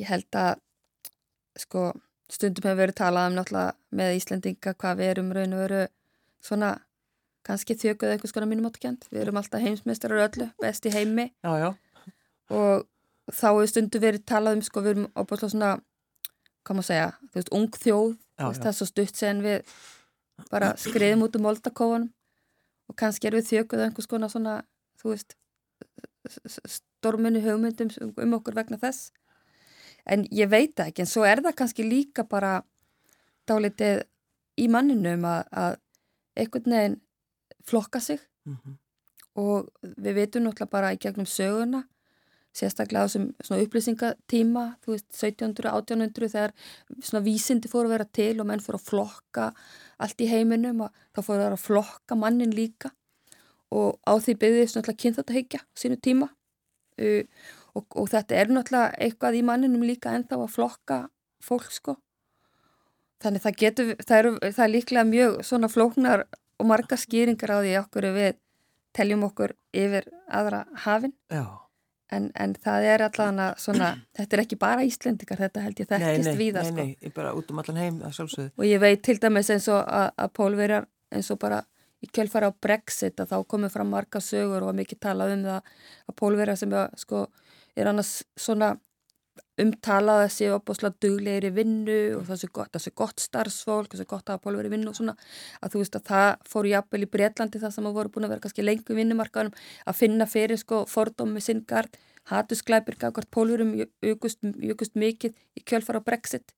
Ég 0.00 0.08
held 0.10 0.38
að 0.38 0.54
sko, 1.60 1.90
stundum 2.32 2.70
hefur 2.70 2.80
verið 2.80 2.98
talað 3.02 3.30
um 3.30 3.36
náttúrulega 3.38 3.98
með 3.98 4.16
Íslendinga 4.18 4.74
hvað 4.74 4.98
við 5.00 5.12
erum 5.12 5.34
raun 5.36 5.56
og 5.56 5.62
veru 5.66 5.82
svona 6.42 6.72
kannski 7.46 7.76
þjökuð 7.78 8.14
eitthvað 8.14 8.32
skona 8.32 8.48
mínum 8.50 8.68
átkjönd. 8.70 9.06
Við 9.10 9.24
erum 9.24 9.40
alltaf 9.40 9.62
heimsmeistarar 9.62 10.26
öllu, 10.28 10.48
best 10.62 10.86
í 10.86 10.92
heimi. 10.94 11.30
Já, 11.42 11.52
já. 11.58 11.70
og 12.52 12.86
þá 13.32 13.46
hefur 13.48 13.70
stundum 13.70 14.02
verið 14.02 14.24
talað 14.28 14.58
um 14.58 14.64
sko 14.66 14.82
við 14.84 14.94
erum 14.96 15.08
ábúinlega 15.16 15.52
svona, 15.52 15.70
hvað 16.62 16.78
maður 16.78 16.88
segja, 16.88 17.10
þú 17.30 17.38
veist, 17.38 17.52
ung 17.58 17.78
þjóð, 17.84 18.16
það 18.42 18.68
er 18.70 18.76
svo 18.78 18.88
stutt 18.88 19.18
sen 19.18 19.42
við 19.44 19.76
bara 20.50 20.72
skriðum 20.80 21.24
út 21.26 21.38
um 21.38 21.46
moldakóanum 21.46 22.10
og 22.90 22.98
kannski 22.98 23.28
er 23.28 23.38
við 23.38 23.48
þjökuð 23.50 23.84
eitthvað 23.86 24.08
skona 24.08 24.30
svona, 24.32 24.56
þú 25.00 25.14
veist, 25.14 25.36
storminu 27.02 27.42
hugmyndum 27.42 27.90
um 28.20 28.36
okkur 28.38 28.56
vegna 28.58 28.78
þess. 28.78 29.10
En 30.06 30.26
ég 30.34 30.50
veit 30.50 30.78
ekki 30.82 31.04
en 31.04 31.10
svo 31.10 31.24
er 31.26 31.42
það 31.42 31.56
kannski 31.58 31.86
líka 31.86 32.24
bara 32.26 32.60
dálitið 33.46 34.02
í 34.58 34.68
manninum 34.70 35.24
að, 35.26 35.42
að 35.50 35.76
einhvern 36.42 36.76
veginn 36.76 37.00
flokka 37.64 38.00
sig. 38.00 38.20
Mm 38.44 38.56
-hmm. 38.56 38.76
og 39.34 39.68
við 39.82 40.14
veitum 40.14 40.42
náttúrulega 40.42 40.70
bara 40.70 40.92
í 40.92 40.98
gegnum 40.98 41.26
söguna 41.26 41.84
sérstaklega 42.52 43.04
á 43.04 43.08
þessum 43.08 43.62
upplýsingatíma 43.64 44.64
þú 44.84 44.94
veist 44.94 45.08
1700, 45.16 45.72
1800 45.72 46.28
þegar 46.34 46.52
svona 47.00 47.24
vísindi 47.24 47.70
fóru 47.72 47.88
að 47.88 47.94
vera 47.96 48.08
til 48.18 48.34
og 48.40 48.48
menn 48.48 48.60
fóru 48.60 48.80
að 48.80 48.88
flokka 48.90 49.46
allt 50.02 50.20
í 50.20 50.28
heiminum 50.28 50.84
og 50.86 51.00
þá 51.16 51.22
fóru 51.24 51.46
að 51.46 51.58
flokka 51.62 52.18
mannin 52.18 52.52
líka. 52.52 52.92
Og 53.72 53.96
á 54.04 54.12
því 54.20 54.36
byggðist 54.42 54.76
náttúrulega 54.76 55.02
kynþáttahyggja 55.02 55.64
sínu 55.80 55.98
tíma. 56.04 56.28
Uh, 57.00 57.24
og, 57.72 57.86
og 57.96 58.10
þetta 58.12 58.36
er 58.36 58.52
náttúrulega 58.52 58.92
eitthvað 59.00 59.38
í 59.38 59.44
manninum 59.48 59.86
líka 59.88 60.12
ennþá 60.12 60.42
að 60.42 60.52
flokka 60.52 60.98
fólk 61.42 61.72
sko. 61.72 61.96
Þannig 63.22 63.44
það 63.46 63.58
getur, 63.62 63.92
það 64.02 64.18
er, 64.18 64.30
það 64.50 64.64
er 64.66 64.72
líklega 64.74 65.08
mjög 65.08 65.40
svona 65.46 65.70
flóknar 65.72 66.26
og 66.62 66.70
marga 66.70 66.98
skýringar 67.00 67.56
á 67.58 67.58
því 67.58 67.74
okkur 67.82 68.08
við 68.14 68.38
teljum 68.94 69.26
okkur 69.26 69.56
yfir 69.74 70.06
aðra 70.30 70.64
hafinn 70.84 71.16
Já 71.32 71.62
En, 72.12 72.28
en 72.36 72.52
það 72.60 72.86
er 72.90 73.04
allavega 73.06 73.48
svona, 73.60 73.90
þetta 74.18 74.36
er 74.36 74.44
ekki 74.44 74.58
bara 74.60 74.86
Íslendikar, 74.86 75.40
þetta 75.40 75.64
held 75.64 75.82
ég 75.82 75.88
þekkist. 75.88 76.28
Nei, 76.28 76.48
sko. 76.52 76.74
nei, 76.76 76.88
nei, 77.00 77.12
bara 77.14 77.32
út 77.36 77.52
um 77.52 77.62
allan 77.62 77.80
heim. 77.80 78.00
Og 78.04 78.64
ég 78.68 78.82
veit 78.82 79.02
til 79.04 79.18
dæmis 79.22 79.50
eins 79.52 79.68
og 79.72 79.80
að, 79.80 80.10
að 80.20 80.34
pólverjar, 80.36 80.88
eins 81.12 81.30
og 81.32 81.40
bara 81.42 81.62
í 82.02 82.10
kjölfara 82.10 82.50
á 82.50 82.58
Brexit, 82.66 83.20
að 83.22 83.32
þá 83.32 83.48
komið 83.54 83.74
fram 83.76 83.92
marga 83.94 84.20
sögur 84.20 84.66
og 84.66 84.76
mikið 84.76 85.00
talað 85.06 85.36
um 85.36 85.44
það 85.46 85.72
að 86.10 86.18
pólverjar 86.18 86.60
sem 86.60 86.74
er, 86.76 86.96
sko, 87.00 87.24
er 87.78 87.92
annars 87.92 88.12
svona 88.36 88.74
umtalað 89.60 90.22
að 90.24 90.30
séu 90.32 90.52
opbúslega 90.56 90.96
duglegir 91.02 91.46
í 91.50 91.52
vinnu 91.52 91.96
og 92.16 92.24
það 92.28 92.38
sé 92.40 92.48
gott, 92.56 92.78
gott 92.96 93.20
starfsfólk, 93.20 93.90
það 93.92 94.00
sé 94.00 94.06
gott 94.08 94.32
að 94.32 94.40
pólveri 94.46 94.70
vinnu 94.72 94.88
og 94.88 94.96
svona, 94.96 95.14
að 95.60 95.74
þú 95.74 95.82
veist 95.82 95.98
að 95.98 96.06
það 96.08 96.30
fór 96.48 96.68
jafnvel 96.70 97.02
í 97.04 97.10
Breitlandi 97.12 97.60
það 97.60 97.74
sem 97.76 97.88
að 97.90 97.98
voru 97.98 98.12
búin 98.14 98.26
að 98.26 98.32
vera 98.32 98.44
kannski 98.46 98.64
lengu 98.64 98.96
vinnumarkaðum 98.96 99.52
að 99.84 99.98
finna 99.98 100.28
fyrir 100.30 100.60
sko 100.62 100.82
fordómi 100.88 101.44
sinngard, 101.44 102.00
hatusglæpir 102.32 102.96
gafkvært 103.02 103.32
pólverum 103.34 103.74
jökust 103.76 104.96
mikið 104.96 105.36
í 105.58 105.64
kjölfara 105.66 106.00
á 106.00 106.06
Brexit. 106.06 106.56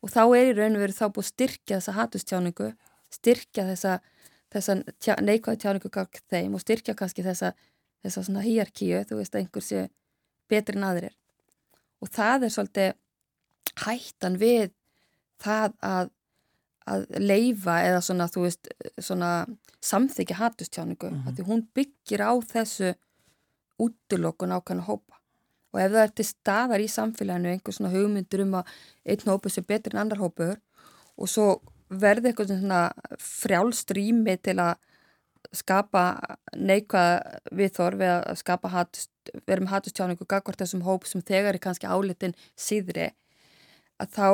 Og 0.00 0.08
þá 0.08 0.22
er 0.38 0.54
í 0.54 0.56
raun 0.56 0.78
og 0.78 0.84
veru 0.86 0.96
þá 0.96 1.06
búið 1.12 1.28
styrkja 1.28 1.76
þessa 1.76 1.96
hatustjáningu, 1.98 2.70
styrkja 3.12 3.66
þessa, 3.68 3.98
þessa 4.54 4.80
neikvæði 5.20 5.64
tjáningu 5.66 5.92
gafkvært 5.92 6.30
þeim 6.32 6.56
og 6.56 6.64
styrkja 6.64 6.96
kannski 6.96 7.26
þessa, 7.26 7.52
þessa 8.06 8.24
svona 8.24 8.46
hýjarkíu, 8.46 9.02
þú 9.10 9.20
veist 9.20 9.34
að 9.34 9.44
einhver 9.44 9.66
sé 9.66 9.88
betri 10.48 10.78
en 10.78 10.86
aðrir 10.88 11.19
og 12.00 12.08
það 12.08 12.46
er 12.46 12.54
svolítið 12.54 12.90
hættan 13.84 14.38
við 14.40 14.72
það 15.40 15.76
að, 15.86 16.10
að 16.90 17.06
leifa 17.20 17.76
eða 17.86 18.00
svona, 18.04 18.28
þú 18.32 18.46
veist, 18.46 18.72
svona 18.98 19.30
samþykja 19.80 20.36
hatustjáningu, 20.36 21.10
mm 21.10 21.22
-hmm. 21.22 21.36
því 21.36 21.46
hún 21.48 21.68
byggir 21.74 22.20
á 22.20 22.32
þessu 22.52 22.94
útlokun 23.80 24.52
ákvæmna 24.52 24.84
hópa 24.84 25.20
og 25.72 25.80
ef 25.80 25.92
það 25.92 26.02
er 26.02 26.14
til 26.14 26.26
staðar 26.26 26.80
í 26.80 26.88
samfélaginu 26.90 27.52
einhver 27.54 27.72
svona 27.72 27.92
hugmyndur 27.94 28.42
um 28.44 28.54
að 28.60 28.72
einn 29.04 29.32
hópu 29.32 29.48
sé 29.48 29.62
betur 29.66 29.94
en 29.94 30.02
annar 30.02 30.18
hópur 30.18 30.56
og 31.16 31.28
svo 31.28 31.60
verði 31.90 32.30
eitthvað 32.30 32.54
svona 32.54 32.80
frjálstrými 33.18 34.36
til 34.42 34.58
að 34.62 34.74
skapa 35.56 36.04
neikvæða 36.54 37.40
viðþorf 37.58 38.04
eða 38.06 38.18
að 38.32 38.40
skapa 38.42 38.72
hatust 39.30 39.48
verðum 39.48 39.70
hatustjáningu 39.70 40.26
gagvart 40.28 40.60
þessum 40.60 40.82
hóp 40.86 41.06
sem 41.06 41.22
þegar 41.22 41.54
er 41.54 41.62
kannski 41.62 41.86
álitin 41.86 42.34
síðri 42.58 43.10
að 44.00 44.14
þá 44.16 44.28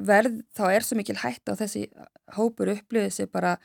verð, 0.00 0.40
þá 0.56 0.64
er 0.70 0.86
svo 0.86 0.96
mikil 0.96 1.18
hætt 1.20 1.48
á 1.50 1.54
þessi 1.58 1.88
hópur 2.36 2.72
upplöðið 2.72 3.12
sér 3.14 3.30
bara 3.32 3.58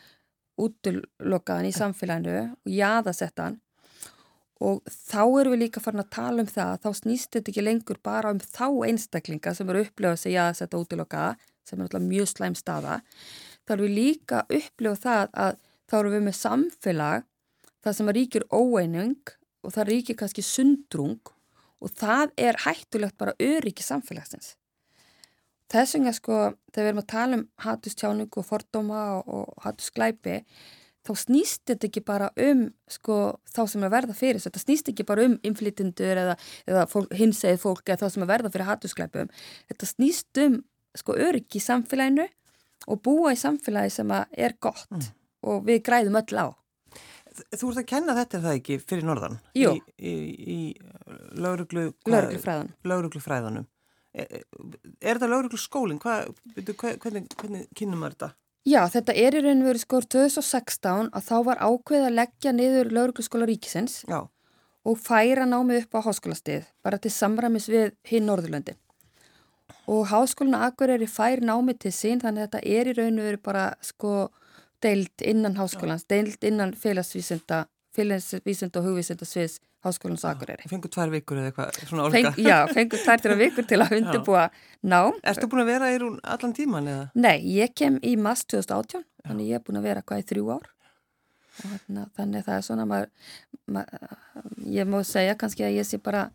útlokaðan 0.60 1.70
í 1.70 1.76
samfélaginu 1.76 2.36
og 2.56 2.72
jaðasettan 2.72 3.60
og 4.64 4.86
þá 4.88 5.24
erum 5.42 5.56
við 5.56 5.64
líka 5.66 5.84
farin 5.84 6.04
að 6.04 6.14
tala 6.16 6.44
um 6.44 6.50
það 6.50 6.78
þá 6.86 6.90
snýst 7.02 7.36
þetta 7.36 7.52
ekki 7.52 7.66
lengur 7.66 8.00
bara 8.04 8.32
um 8.32 8.40
þá 8.40 8.68
einstaklinga 8.88 9.54
sem 9.56 9.70
eru 9.70 9.84
upplöðið 9.86 10.22
sér 10.22 10.36
jaðasetta 10.38 10.80
útlokaða 10.80 11.32
sem 11.66 11.80
er 11.80 11.88
alltaf 11.88 12.06
mjög 12.06 12.30
slæm 12.30 12.56
staða. 12.56 13.00
Þá 13.66 13.74
erum 13.76 13.88
við 13.88 13.98
líka 13.98 14.44
upplöðið 14.48 15.02
það 15.04 15.24
að 15.46 15.58
þá 15.90 15.98
erum 16.00 16.16
við 16.16 16.26
með 16.28 16.38
samfélag 16.40 17.26
það 17.84 17.98
sem 17.98 18.14
ríkir 18.18 18.48
óeinung 18.50 19.36
og 19.66 19.74
það 19.74 19.90
ríkir 19.92 20.20
kannski 20.20 20.46
sundrung 20.46 21.34
og 21.84 21.92
það 21.98 22.32
er 22.40 22.62
hættulegt 22.66 23.18
bara 23.20 23.36
öryggi 23.42 23.84
samfélagsins. 23.86 24.56
Þess 25.72 25.98
vegna 25.98 26.14
sko, 26.14 26.40
þegar 26.72 26.86
við 26.86 26.92
erum 26.92 27.02
að 27.02 27.12
tala 27.12 27.38
um 27.40 27.46
hatustjáningu 27.66 28.42
og 28.42 28.48
fordóma 28.48 29.04
og, 29.18 29.30
og 29.34 29.64
hatusglæpi, 29.66 30.40
þá 31.06 31.12
snýst 31.22 31.64
þetta 31.70 31.90
ekki 31.90 32.04
bara 32.06 32.30
um 32.42 32.68
sko, 32.90 33.18
þá 33.50 33.62
sem 33.70 33.86
er 33.86 33.94
verða 33.94 34.16
fyrir 34.18 34.40
þessu. 34.40 34.52
Þetta 34.52 34.64
snýst 34.64 34.92
ekki 34.94 35.08
bara 35.10 35.26
um 35.26 35.36
inflytindur 35.46 36.22
eða, 36.22 36.38
eða 36.70 36.86
hinsegið 37.18 37.62
fólk 37.62 37.90
eða 37.90 38.06
þá 38.06 38.16
sem 38.16 38.26
er 38.26 38.32
verða 38.32 38.54
fyrir 38.54 38.70
hatusglæpum. 38.70 39.34
Þetta 39.72 39.90
snýst 39.90 40.42
um 40.46 40.60
sko, 40.98 41.18
öryggi 41.28 41.62
í 41.62 41.66
samfélaginu 41.66 42.28
og 42.90 43.02
búa 43.06 43.34
í 43.34 43.40
samfélagi 43.40 43.94
sem 43.98 44.14
er 44.14 44.58
gott 44.62 44.90
mm. 44.94 45.10
og 45.50 45.66
við 45.68 45.82
græðum 45.86 46.22
öll 46.22 46.46
á. 46.46 46.48
Þú 47.36 47.70
ert 47.72 47.82
að 47.82 47.88
kenna 47.90 48.16
þetta 48.16 48.38
er 48.38 48.44
það 48.46 48.58
ekki 48.60 48.80
fyrir 48.84 49.08
norðan? 49.08 49.38
Jú. 49.58 49.74
Í, 49.76 50.12
í, 50.14 50.14
í 50.56 51.40
lauruglu... 51.42 51.90
Lauruglufræðan. 52.08 52.72
Lauruglufræðanum. 52.88 53.68
Er, 54.16 54.46
er 55.02 55.18
þetta 55.18 55.28
lauruglu 55.28 55.60
skólinn? 55.60 56.00
Hvernig, 56.00 57.28
hvernig 57.36 57.66
kynum 57.76 58.00
maður 58.00 58.16
þetta? 58.16 58.30
Já, 58.66 58.80
þetta 58.90 59.14
er 59.22 59.36
í 59.38 59.42
raun 59.46 59.60
og 59.62 59.68
verið 59.70 59.84
skór 59.84 60.08
2016 60.10 61.12
að 61.14 61.26
þá 61.28 61.36
var 61.46 61.60
ákveð 61.62 62.08
að 62.08 62.16
leggja 62.18 62.54
niður 62.56 62.88
lauruglu 62.98 63.26
skóla 63.28 63.46
ríkisins 63.46 64.00
Já. 64.10 64.24
og 64.90 64.98
færa 64.98 65.46
námið 65.46 65.84
upp 65.84 66.00
á 66.02 66.06
háskólastið 66.08 66.66
bara 66.82 66.98
til 66.98 67.12
samræmis 67.14 67.68
við 67.70 67.94
hinn 68.10 68.26
Norðurlöndi. 68.26 68.74
Og 69.86 70.08
háskólinu 70.10 70.64
Akur 70.66 70.96
er 70.96 71.04
í 71.06 71.10
fær 71.10 71.44
námið 71.46 71.84
til 71.84 71.94
sín 71.94 72.24
þannig 72.24 72.48
að 72.48 72.48
þetta 72.48 72.80
er 72.80 72.90
í 72.90 72.98
raun 72.98 73.22
og 73.22 73.30
verið 73.30 73.44
bara 73.46 73.68
sko 73.86 74.16
deild 74.86 75.24
innan 75.26 75.58
háskólans, 75.60 76.06
deild 76.10 76.44
innan 76.46 76.74
félagsvísinda, 76.78 77.66
félagsvísinda 77.96 78.82
og 78.82 78.90
hugvísinda 78.90 79.28
sviðs 79.28 79.58
háskólans 79.86 80.26
Akureyri. 80.28 80.70
Fengur 80.70 80.92
tvær 80.94 81.12
vikur 81.14 81.40
eða 81.40 81.52
eitthvað 81.52 81.90
svona 81.90 82.06
orga? 82.08 82.32
Feng, 82.34 82.46
já, 82.46 82.58
fengur 82.74 83.02
tvær 83.02 83.24
til 83.24 83.34
að 83.34 83.42
vikur 83.44 83.68
til 83.70 83.82
að 83.84 83.96
undirbúa 84.00 84.46
nám. 84.86 85.20
Erstu 85.24 85.50
búin 85.52 85.66
að 85.66 85.72
vera 85.74 85.92
í 85.94 86.00
hún 86.02 86.22
allan 86.36 86.56
tíman 86.58 86.90
eða? 86.92 87.10
Nei, 87.26 87.36
ég 87.56 87.76
kem 87.78 88.00
í 88.06 88.16
mass 88.18 88.48
2018, 88.52 89.04
já. 89.04 89.28
þannig 89.30 89.52
ég 89.52 89.60
er 89.60 89.66
búin 89.66 89.82
að 89.82 89.90
vera 89.90 90.06
hvað 90.06 90.24
í 90.24 90.28
þrjú 90.32 90.54
ár. 90.56 90.72
Hérna, 91.56 92.08
þannig 92.18 92.48
það 92.48 92.58
er 92.58 92.66
svona, 92.68 92.88
maður, 92.90 93.36
maður, 93.72 94.16
ég 94.76 94.90
má 94.92 94.98
segja 95.08 95.38
kannski 95.40 95.68
að 95.68 95.78
ég 95.80 95.88
sé 95.88 96.02
bara 96.04 96.28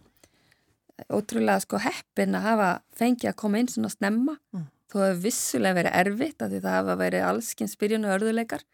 ótrúlega 1.12 1.60
sko 1.64 1.80
heppin 1.80 2.38
að 2.38 2.46
hafa 2.46 2.70
fengið 2.96 3.32
að 3.32 3.40
koma 3.42 3.60
inn 3.60 3.72
svona 3.72 3.92
snemma. 3.92 4.38
Mm 4.54 4.68
þó 4.90 4.98
hefur 5.04 5.22
vissulega 5.24 5.78
verið 5.78 5.96
erfitt 6.02 6.42
af 6.42 6.50
því 6.50 6.60
það 6.66 6.76
hafa 6.78 6.98
verið 7.00 7.26
allskinn 7.28 7.70
spyrjun 7.70 8.06
og 8.08 8.14
örðuleikar 8.18 8.66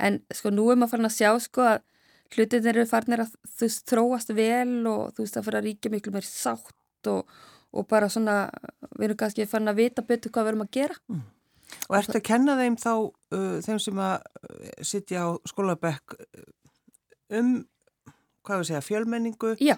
en 0.00 0.20
sko 0.34 0.52
nú 0.52 0.66
er 0.72 0.78
maður 0.80 0.94
farin 0.94 1.10
að 1.10 1.16
sjá 1.16 1.30
sko 1.44 1.66
að 1.74 1.82
hlutin 2.34 2.68
eru 2.70 2.86
farinir 2.88 3.24
að 3.24 3.34
þú 3.48 3.66
veist 3.66 3.90
þróast 3.90 4.32
vel 4.36 4.86
og 4.90 5.02
þú 5.14 5.24
veist 5.24 5.38
að 5.38 5.46
fara 5.48 5.60
að 5.60 5.68
ríkja 5.68 5.92
miklu 5.92 6.14
meir 6.14 6.26
sátt 6.26 7.10
og, 7.10 7.34
og 7.74 7.88
bara 7.90 8.10
svona 8.12 8.38
við 8.96 9.10
erum 9.10 9.20
kannski 9.20 9.48
farin 9.50 9.72
að 9.72 9.82
vita 9.82 10.06
betur 10.06 10.32
hvað 10.34 10.46
við 10.46 10.52
erum 10.52 10.64
að 10.66 10.72
gera. 10.78 10.98
Mm. 11.10 11.26
Og 11.86 11.96
ertu 12.00 12.18
að 12.18 12.26
kenna 12.26 12.56
þeim 12.58 12.76
þá 12.82 12.92
uh, 12.92 13.56
þeim 13.66 13.82
sem 13.82 14.00
að 14.02 14.16
uh, 14.16 14.70
sitja 14.92 15.26
á 15.26 15.28
skólabekk 15.50 16.16
um 17.38 17.52
hvað 18.46 18.62
við 18.62 18.70
segja 18.70 18.86
fjölmenningu? 18.86 19.54
Já 19.62 19.76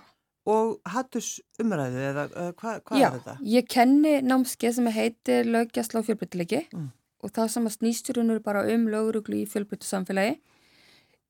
og 0.48 0.81
hattus 0.90 1.37
umræðu 1.62 2.02
eða 2.09 2.24
uh, 2.33 2.50
hvað 2.59 2.81
hva 2.88 2.98
er 2.98 3.16
þetta? 3.16 3.37
Já, 3.38 3.48
ég 3.55 3.68
kenni 3.70 4.14
námskeið 4.26 4.76
sem 4.78 4.90
heitir 4.96 5.48
lögjastla 5.48 6.02
og 6.02 6.09
fjölbryttilegi 6.09 6.64
mm. 6.72 6.88
og 7.22 7.35
það 7.37 7.50
sem 7.55 7.68
að 7.68 7.76
snýsturinn 7.76 8.35
eru 8.35 8.42
bara 8.42 8.64
um 8.74 8.88
lögruglu 8.90 9.42
í 9.42 9.48
fjölbryttu 9.50 9.87
samfélagi. 9.87 10.40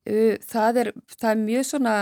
Uh, 0.08 0.38
það, 0.48 0.84
er, 0.84 0.92
það 1.18 1.30
er 1.30 1.42
mjög 1.42 1.66
svona 1.68 1.96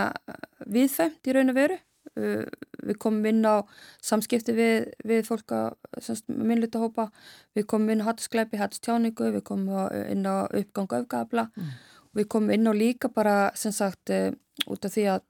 viðfæmt 0.71 1.27
í 1.27 1.35
raun 1.35 1.53
og 1.53 1.57
veru. 1.59 1.79
Uh, 2.17 2.45
við 2.81 2.97
komum 3.03 3.27
inn 3.29 3.43
á 3.45 3.59
samskipti 4.03 4.55
við, 4.55 4.87
við 5.07 5.27
fólk 5.27 5.51
að 5.55 6.23
minnluta 6.31 6.79
hópa, 6.81 7.09
við 7.55 7.67
komum 7.71 7.91
inn 7.93 8.01
á 8.03 8.07
hattuskleipi, 8.07 8.59
hattustjáningu, 8.59 9.33
við 9.35 9.43
komum 9.47 9.91
inn 10.07 10.23
á 10.25 10.47
uppgang 10.47 10.95
öfgabla, 10.97 11.45
mm. 11.53 11.75
við 12.17 12.27
komum 12.31 12.55
inn 12.55 12.71
á 12.71 12.73
líka 12.75 13.11
bara 13.13 13.51
sem 13.55 13.75
sagt 13.75 14.11
út 14.11 14.87
af 14.87 14.95
því 14.95 15.05
að 15.13 15.27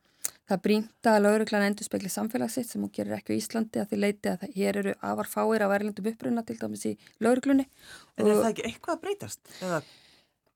Það 0.51 0.59
brínta 0.65 1.11
að 1.15 1.21
lauruglan 1.23 1.63
endur 1.63 1.87
spekli 1.87 2.09
samfélagsitt 2.11 2.67
sem 2.67 2.81
hún 2.83 2.91
gerir 2.91 3.15
ekki 3.15 3.31
á 3.31 3.39
Íslandi 3.39 3.79
að 3.79 3.91
því 3.93 3.99
leiti 4.01 4.31
að 4.33 4.41
hér 4.51 4.79
eru 4.81 4.93
afar 4.99 5.29
fáir 5.31 5.63
á 5.63 5.71
erlendum 5.71 6.09
uppruna 6.11 6.41
til 6.43 6.57
dæmis 6.59 6.81
í 6.89 6.91
lauruglunni. 7.23 7.63
En 8.19 8.27
er 8.27 8.39
það 8.41 8.47
ekki 8.49 8.65
eitthvað 8.67 8.97
að 8.97 9.03
breytast? 9.05 9.53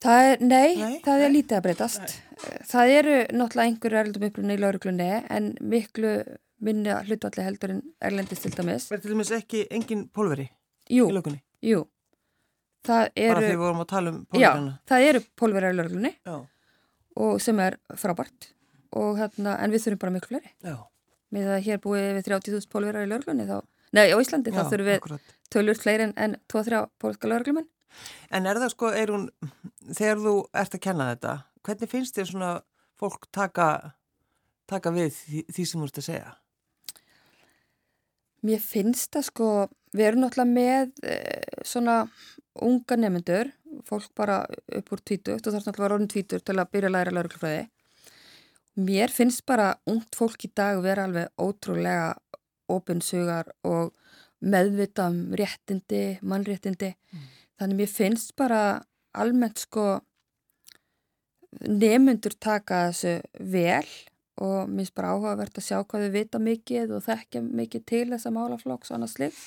Það 0.03 0.31
er, 0.31 0.41
nei, 0.43 0.73
nei, 0.81 0.97
það 1.05 1.23
er 1.23 1.31
nei. 1.31 1.36
lítið 1.38 1.58
að 1.58 1.63
breytast. 1.69 2.15
Nei. 2.41 2.58
Það 2.67 2.91
eru 2.95 3.13
náttúrulega 3.39 3.69
einhverju 3.69 3.99
erlendum 4.01 4.25
uppruna 4.27 4.58
í 4.58 4.62
lauruglunni 4.65 5.08
en 5.38 5.47
miklu 5.63 6.12
minni 6.65 6.91
allir 6.91 7.45
heldur 7.45 7.75
en 7.77 7.79
erlendist 8.10 8.43
til 8.43 8.51
dæmis. 8.58 8.89
Er 8.91 9.03
til 9.03 9.13
dæmis 9.13 9.31
ekki 9.38 9.63
engin 9.71 10.10
pólveri 10.12 10.49
jú, 10.91 11.08
í 11.08 11.15
laugunni? 11.15 11.39
Jú, 11.63 11.86
það 12.84 13.05
eru... 13.13 13.31
Bara 13.31 13.45
því 13.47 13.53
við 13.53 13.63
vorum 13.63 13.86
að 13.86 13.89
tala 13.93 14.12
um 14.12 14.19
Já, 14.19 14.27
pólverjana. 14.36 14.75
það 14.91 15.08
eru 15.13 15.23
pólverjar 15.39 15.71
í 15.77 15.79
lögreglunni 15.79 16.13
Já. 16.19 16.36
og 17.23 17.39
sem 17.47 17.63
er 17.63 17.79
frábært 17.95 18.51
og 18.95 19.17
hérna, 19.19 19.55
en 19.62 19.73
við 19.73 19.86
þurfum 19.86 20.01
bara 20.03 20.15
miklu 20.15 20.31
fleiri. 20.34 20.51
Já. 20.65 20.75
Með 21.36 21.51
að 21.55 21.63
hér 21.67 21.81
búið 21.84 22.05
við 22.17 22.27
30.000 22.29 22.69
pólverjar 22.71 23.08
í 23.08 23.10
lögreglunni 23.12 23.47
þá, 23.49 23.58
nei, 23.97 24.05
á 24.13 24.17
Íslandi 24.21 24.53
þá 24.53 24.62
Já, 24.62 24.67
þurfum 24.71 24.89
við 24.89 24.99
akkurat. 25.01 25.34
tölur 25.51 25.79
fleiri 25.81 26.08
en, 26.08 26.13
en 26.21 26.38
2-3 26.51 26.84
pólska 27.01 27.31
lögreglumenn. 27.31 27.67
En 28.36 28.47
er 28.47 28.60
það 28.60 28.71
sko, 28.75 28.91
er 28.95 29.12
hún, 29.13 29.27
þegar 29.89 30.23
þú 30.23 30.34
ert 30.62 30.77
að 30.77 30.84
kenna 30.84 31.10
þetta, 31.13 31.36
hvernig 31.65 31.91
finnst 31.91 32.17
þér 32.19 32.31
svona 32.31 32.53
fólk 32.99 33.27
taka, 33.36 33.69
taka 34.69 34.91
við 34.95 35.13
því, 35.17 35.43
því 35.51 35.67
sem 35.69 35.81
þú 35.84 35.89
ert 35.89 36.01
að 36.01 36.08
segja? 36.10 36.34
Mér 38.45 38.62
finnst 38.62 39.10
það 39.15 39.27
sko, 39.31 39.51
við 39.95 40.10
erum 40.10 40.25
náttúrulega 40.25 40.53
með 40.53 40.91
e, 41.10 41.15
svona 41.65 41.95
unga 42.65 42.97
nefnendur, 42.99 43.49
fólk 43.88 44.12
bara 44.15 44.43
upp 44.77 44.91
úr 44.93 45.01
tvítur, 45.01 45.39
þú 45.41 45.51
þarfst 45.51 45.69
náttúrulega 45.71 45.81
að 45.81 45.88
vera 45.88 45.97
orðin 45.97 46.12
tvítur 46.13 46.43
til 46.45 46.55
að 46.60 46.69
byrja 46.75 46.91
að 46.91 46.95
læra 46.95 47.15
lauruglufræði. 47.15 47.63
Mér 48.75 49.09
finnst 49.09 49.45
bara 49.47 49.75
ungt 49.88 50.15
fólk 50.17 50.43
í 50.43 50.51
dag 50.51 50.81
vera 50.83 51.05
alveg 51.07 51.31
ótrúlega 51.39 52.15
opinsugar 52.71 53.53
og 53.63 53.93
meðvita 54.43 55.07
um 55.11 55.35
réttindi, 55.38 56.17
mannréttindi. 56.21 56.91
Mm. 56.91 57.29
Þannig 57.59 57.79
mér 57.79 57.91
finnst 57.91 58.35
bara 58.35 58.61
almennt 59.15 59.61
sko 59.63 59.85
nefnendur 61.63 62.35
taka 62.35 62.89
þessu 62.89 63.15
vel 63.39 63.88
og 64.43 64.67
mér 64.67 64.83
finnst 64.83 64.97
bara 64.97 65.13
áhugavert 65.15 65.55
að 65.55 65.67
sjá 65.69 65.77
hvað 65.79 66.07
þau 66.07 66.15
vita 66.17 66.41
mikið 66.43 66.95
og 66.97 67.05
þekkja 67.05 67.43
mikið 67.45 67.85
til 67.88 68.07
þessa 68.11 68.33
málaflokks 68.35 68.91
og 68.91 68.97
annað 68.97 69.13
slik. 69.13 69.38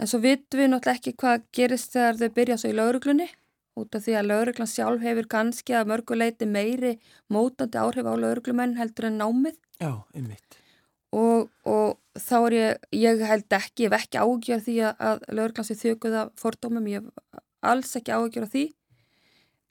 En 0.00 0.08
svo 0.10 0.18
vitum 0.24 0.58
við 0.58 0.72
náttúrulega 0.72 0.98
ekki 0.98 1.14
hvað 1.20 1.46
gerist 1.54 1.94
þegar 1.94 2.18
þau 2.18 2.34
byrja 2.40 2.58
svo 2.58 2.72
í 2.72 2.76
lauruglunni 2.78 3.28
út 3.78 3.94
af 3.94 4.02
því 4.04 4.16
að 4.18 4.28
lauruglan 4.30 4.70
sjálf 4.70 5.04
hefur 5.04 5.28
kannski 5.30 5.76
að 5.78 5.90
mörguleiti 5.92 6.48
meiri 6.48 6.96
mótandi 7.32 7.78
áhrif 7.80 8.08
á 8.08 8.14
lauruglumenn 8.18 8.76
heldur 8.80 9.10
en 9.10 9.20
námið 9.20 9.56
Já, 9.80 9.92
einmitt. 10.14 10.58
og, 11.14 11.48
og 11.64 11.98
þá 12.18 12.36
er 12.40 12.56
ég, 12.56 12.88
ég 12.98 13.22
held 13.26 13.56
ekki, 13.60 13.86
ég 13.86 13.92
hef 13.94 14.04
ekki 14.04 14.18
ágjör 14.24 14.64
því 14.66 14.76
að, 14.90 15.22
lauruglan 15.30 15.68
sé 15.68 15.78
þjökuð 15.78 16.18
af 16.24 16.32
fordómum, 16.40 16.90
ég 16.90 17.04
hef 17.04 17.40
alls 17.62 17.94
ekki 17.96 18.12
ágjör 18.16 18.48
af 18.48 18.54
því 18.54 18.66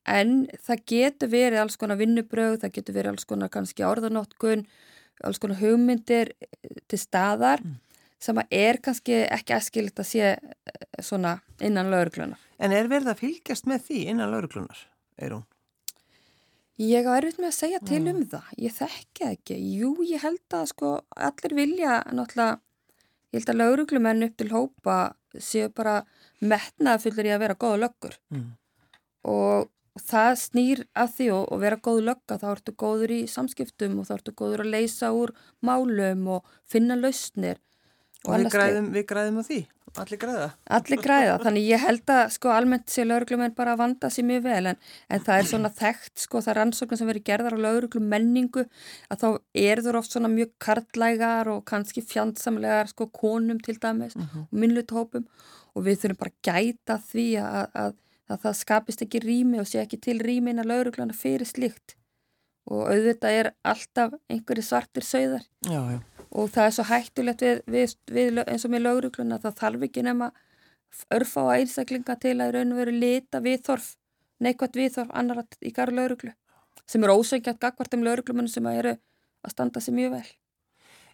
en 0.10 0.48
það 0.66 0.86
getur 0.90 1.30
verið 1.30 1.62
alls 1.64 1.78
konar 1.78 2.00
vinnubröð, 2.00 2.62
það 2.64 2.74
getur 2.80 2.96
verið 2.96 3.12
alls 3.14 3.28
konar 3.30 3.52
kannski 3.54 3.86
orðanótkun, 3.86 4.64
alls 5.28 5.38
konar 5.44 5.60
hugmyndir 5.62 6.34
til 6.88 7.00
staðar 7.02 7.62
Mm. 7.66 7.78
Sem 8.20 8.40
er 8.52 8.80
kannski 8.84 9.22
ekki 9.32 9.56
eskilt 9.56 10.00
að 10.02 10.08
sé 10.10 10.24
eh, 10.34 10.40
svona 11.02 11.38
innan 11.64 11.92
lauruglunar. 11.92 12.40
En 12.60 12.74
er 12.76 12.90
verið 12.92 13.14
að 13.14 13.22
fylgjast 13.24 13.70
með 13.70 13.86
því 13.88 14.02
innan 14.14 14.34
lauruglunar, 14.34 14.82
er 15.18 15.38
hún? 15.38 15.46
Ég 16.80 17.08
á 17.08 17.12
erfitt 17.20 17.40
með 17.42 17.50
að 17.52 17.58
segja 17.58 17.80
til 17.84 18.06
um 18.08 18.20
það, 18.32 18.52
ég 18.64 18.76
þekki 18.78 19.26
ekki. 19.34 19.56
Jú, 19.82 19.90
ég 20.08 20.22
held 20.24 20.56
að 20.56 20.70
sko 20.72 20.92
allir 21.16 21.56
vilja 21.58 21.98
náttúrulega, 22.16 22.60
ég 23.34 23.42
held 23.42 23.52
að 23.52 23.60
lauruglumenn 23.60 24.28
upp 24.30 24.38
til 24.40 24.48
hópa 24.54 24.96
séu 25.44 25.68
bara 25.76 25.98
metnaða 26.40 27.02
fullir 27.04 27.28
í 27.28 27.34
að 27.36 27.44
vera 27.44 27.60
góða 27.60 27.82
löggur 27.84 28.16
Mm. 28.32 28.46
og 29.28 29.68
það 30.00 30.32
snýr 30.40 30.82
að 30.96 31.10
því 31.18 31.28
og, 31.36 31.44
og 31.52 31.60
vera 31.60 31.78
góð 31.84 32.00
lögga 32.08 32.38
þá 32.40 32.48
ertu 32.54 32.74
góður 32.80 33.12
í 33.12 33.20
samskiptum 33.28 34.00
og 34.00 34.08
þá 34.08 34.14
ertu 34.16 34.32
góður 34.40 34.64
að 34.64 34.72
leysa 34.78 35.12
úr 35.12 35.34
málum 35.62 36.28
og 36.38 36.46
finna 36.66 36.96
lausnir. 36.96 37.60
Og 38.28 38.34
við 38.34 38.36
annað 38.36 38.52
slíkt. 38.52 38.56
græðum, 38.60 38.88
við 38.94 39.06
græðum 39.10 39.38
á 39.40 39.44
því, 39.48 39.58
allir 40.00 40.20
græða. 40.20 40.48
Allir 40.76 41.00
græða, 41.02 41.36
þannig 41.46 41.68
ég 41.70 41.80
held 41.86 42.12
að 42.14 42.32
sko 42.36 42.50
almennt 42.52 42.90
sé 42.92 43.06
lauruglumenn 43.08 43.54
bara 43.56 43.74
að 43.74 43.80
vanda 43.80 44.10
sér 44.12 44.26
mjög 44.28 44.44
vel 44.44 44.66
en, 44.74 44.78
en 45.10 45.24
það 45.24 45.40
er 45.40 45.48
svona 45.50 45.72
þekkt 45.80 46.26
sko 46.26 46.42
það 46.46 46.58
rannsóknir 46.60 47.00
sem 47.00 47.08
verið 47.10 47.24
gerðar 47.30 47.56
á 47.56 47.64
lauruglumenningu 47.64 48.66
að 49.10 49.24
þá 49.24 49.28
eru 49.64 49.86
þú 49.88 49.96
oft 50.02 50.12
svona 50.18 50.30
mjög 50.34 50.52
karlægar 50.68 51.48
og 51.56 51.64
kannski 51.72 52.04
fjandsamlegar 52.06 52.92
sko 52.92 53.08
konum 53.08 53.60
til 53.64 53.80
dæmis 53.80 54.16
Mhm. 54.20 54.46
og 54.52 54.60
minnluthópum 54.60 55.26
og 55.76 55.84
við 55.88 55.98
þurfum 56.04 56.20
bara 56.20 56.36
gæta 56.44 57.00
því 57.00 57.28
að, 57.40 57.72
að, 57.74 57.94
að 58.30 58.42
það 58.44 58.60
skapist 58.60 59.02
ekki 59.08 59.24
rými 59.24 59.60
og 59.64 59.66
sé 59.72 59.80
ekki 59.82 60.02
til 60.02 60.20
rými 60.20 60.52
innan 60.52 60.68
laurugluna 60.68 61.14
fyrir 61.16 61.48
slíkt 61.48 61.96
og 62.70 62.92
auðvitað 62.92 63.40
er 63.42 63.52
alltaf 63.66 64.14
einhverju 64.30 64.62
svartir 64.70 65.02
sögðar 65.08 65.48
Já, 65.66 65.82
já. 65.96 66.00
Og 66.30 66.52
það 66.54 66.68
er 66.68 66.76
svo 66.76 66.86
hættulegt 66.90 67.46
við, 67.46 67.62
við, 67.66 67.96
við, 68.14 68.42
eins 68.46 68.66
og 68.66 68.74
með 68.74 68.86
lögregluna 68.86 69.40
það 69.42 69.58
þarf 69.62 69.88
ekki 69.88 70.04
nema 70.06 70.32
örfá 71.14 71.42
að 71.46 71.56
einstaklinga 71.60 72.18
til 72.22 72.36
að 72.42 72.54
raun 72.58 72.74
og 72.74 72.82
veru 72.82 72.94
lita 72.96 73.42
viðþorf, 73.46 73.94
neikvægt 74.42 74.78
viðþorf 74.78 75.14
annara 75.14 75.46
í 75.62 75.74
garð 75.76 75.98
lögreglu 76.00 76.36
sem 76.90 77.04
eru 77.06 77.20
ósöngjart 77.22 77.62
gagvart 77.62 77.96
um 77.98 78.06
lögreglumunum 78.06 78.50
sem 78.50 78.66
eru 78.72 78.96
að 79.46 79.54
standa 79.54 79.82
sér 79.84 79.96
mjög 79.98 80.16
vel. 80.18 80.30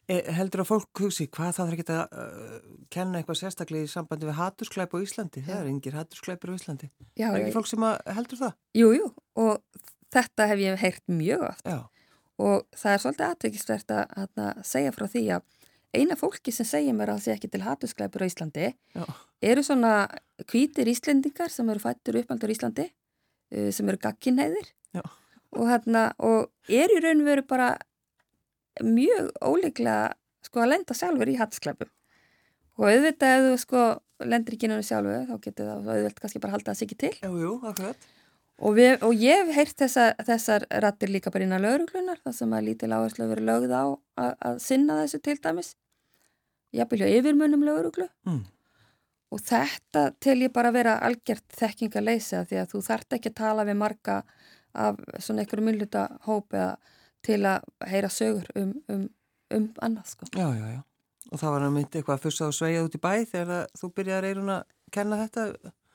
E, 0.05 0.19
heldur 0.37 0.61
að 0.61 0.69
fólk 0.69 1.01
hugsi, 1.01 1.25
hvað 1.33 1.55
það 1.57 1.71
er 1.71 1.75
ekki 1.75 1.95
að 1.95 2.19
uh, 2.21 2.57
kenna 2.93 3.19
eitthvað 3.19 3.39
sérstaklega 3.39 3.87
í 3.87 3.89
sambandi 3.89 4.27
við 4.29 4.37
hatusklæp 4.37 4.93
á 4.93 4.97
Íslandi? 5.01 5.41
Það 5.47 5.57
er 5.57 5.69
engir 5.71 5.97
hatusklæpur 5.97 6.53
á 6.53 6.57
Íslandi. 6.59 6.89
Já, 7.17 7.27
er 7.31 7.39
ekki 7.39 7.55
fólk 7.55 7.69
sem 7.71 7.87
heldur 8.19 8.41
það? 8.43 8.53
Jú, 8.77 8.91
jú, 8.93 9.09
og 9.41 9.81
þetta 10.13 10.47
hef 10.51 10.61
ég 10.61 10.79
heyrt 10.83 11.03
mjög 11.09 11.47
Já. 11.65 11.79
Og 12.41 12.65
það 12.75 12.93
er 12.93 13.03
svolítið 13.03 13.27
aðtökisvert 13.29 13.93
að, 13.95 14.25
að 14.35 14.63
segja 14.67 14.93
frá 14.95 15.07
því 15.11 15.23
að 15.37 15.45
eina 15.95 16.17
fólki 16.19 16.51
sem 16.51 16.67
segja 16.67 16.93
mér 16.95 17.13
að 17.13 17.19
það 17.19 17.25
sé 17.25 17.35
ekki 17.35 17.51
til 17.53 17.63
hatusklæpur 17.63 18.25
á 18.25 18.27
Íslandi 18.27 18.69
Já. 18.95 19.03
eru 19.51 19.63
svona 19.63 19.93
hvítir 20.51 20.89
Íslendingar 20.91 21.53
sem 21.53 21.69
eru 21.71 21.83
fættur 21.83 22.19
uppaldur 22.19 22.51
í 22.51 22.57
Íslandi 22.57 22.87
uh, 22.89 23.69
sem 23.71 23.91
eru 23.91 24.01
gagkinhæðir 24.03 24.71
Já. 24.97 25.03
og, 25.55 25.65
hérna, 25.69 26.09
og 26.19 26.51
er 26.67 26.91
í 26.91 27.01
raun 27.03 27.23
veru 27.27 27.45
bara 27.47 27.75
mjög 28.83 29.31
óleiklega 29.39 30.15
sko 30.45 30.65
að 30.65 30.73
lenda 30.73 30.97
sjálfur 30.97 31.31
í 31.31 31.37
hatusklæpum 31.39 31.91
og 32.75 32.89
auðvitað 32.89 33.37
ef 33.37 33.45
þú 33.45 33.61
sko 33.63 33.85
lendir 34.25 34.57
ekki 34.57 34.67
náttúrulega 34.67 34.89
sjálfu 34.89 35.15
þá 35.29 35.35
getur 35.47 35.69
það 35.71 35.89
auðvitað 35.93 36.21
kannski 36.25 36.43
bara 36.43 36.55
halda 36.57 36.71
það 36.73 36.79
sig 36.81 36.89
ekki 36.89 36.99
til 37.05 37.13
Jú, 37.23 37.31
jú, 37.39 37.53
akkurat. 37.71 38.09
Og, 38.55 38.71
við, 38.77 38.93
og 39.03 39.11
ég 39.19 39.41
hef 39.43 39.55
heyrt 39.57 39.77
þessa, 39.83 40.03
þessar 40.23 40.63
rattir 40.83 41.09
líka 41.11 41.31
bara 41.33 41.43
innan 41.43 41.63
lauruglunar 41.65 42.21
þar 42.23 42.35
sem 42.37 42.53
að 42.55 42.67
lítil 42.69 42.91
áherslu 42.95 43.27
verið 43.27 43.49
lögð 43.49 43.73
á 43.75 43.83
að, 43.83 44.29
að 44.47 44.59
sinna 44.63 45.01
þessu 45.01 45.19
til 45.25 45.35
dæmis 45.43 45.73
jafnvel 46.75 47.01
hjá 47.03 47.09
yfirmönnum 47.19 47.65
lauruglu 47.67 48.07
Mm. 48.25 48.45
og 49.35 49.41
þetta 49.43 50.05
til 50.23 50.37
ég 50.45 50.53
bara 50.55 50.71
vera 50.71 50.95
algjört 51.03 51.43
þekkingaleysa 51.59 52.45
því 52.47 52.61
að 52.61 52.71
þú 52.71 52.81
þart 52.87 53.17
ekki 53.17 53.31
að 53.33 53.37
tala 53.41 53.65
við 53.67 53.79
marga 53.81 54.17
af 54.75 54.99
svona 55.19 55.43
einhverju 55.43 55.65
myndluta 55.67 56.05
hóp 56.27 56.55
eða 56.55 56.77
til 57.25 57.41
að 57.47 57.63
heyra 57.91 58.09
sögur 58.11 58.47
um, 58.55 58.73
um, 58.91 59.05
um 59.51 59.67
annað 59.83 60.11
sko. 60.13 60.27
Já, 60.31 60.47
já, 60.55 60.65
já. 60.77 60.81
Og 61.31 61.39
það 61.41 61.55
var 61.55 61.63
að 61.65 61.73
myndi 61.75 61.99
eitthvað 61.99 62.17
að 62.19 62.23
fyrsta 62.27 62.47
og 62.47 62.53
sveigja 62.55 62.83
út 62.85 62.95
í 62.95 63.01
bæ 63.01 63.11
þegar 63.25 63.53
að 63.55 63.79
þú 63.81 63.89
byrjaði 63.99 64.31
eirun 64.31 64.51
að 64.55 64.63
kenna 64.93 65.19
þetta 65.25 65.45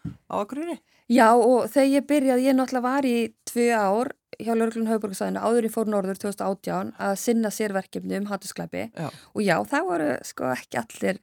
á 0.07 0.35
akkurinni? 0.41 0.79
Já 1.11 1.29
og 1.35 1.67
þegar 1.73 1.89
ég 1.91 2.07
byrjaði, 2.11 2.47
ég 2.47 2.57
náttúrulega 2.57 2.87
var 2.87 3.09
í 3.09 3.17
tvö 3.51 3.67
ár 3.75 4.13
hjá 4.41 4.53
Lörglun 4.55 4.87
Hauðborgarsæðinu 4.89 5.43
áður 5.43 5.67
í 5.67 5.73
fór 5.75 5.91
norður 5.91 6.21
2018 6.23 6.93
að 7.03 7.17
sinna 7.21 7.51
sérverkefni 7.53 8.21
um 8.21 8.31
hattusklæpi 8.31 8.87
Já. 8.95 9.09
og 9.11 9.43
já, 9.43 9.57
það 9.69 9.89
voru 9.91 10.09
sko 10.25 10.53
ekki 10.55 10.81
allir 10.81 11.21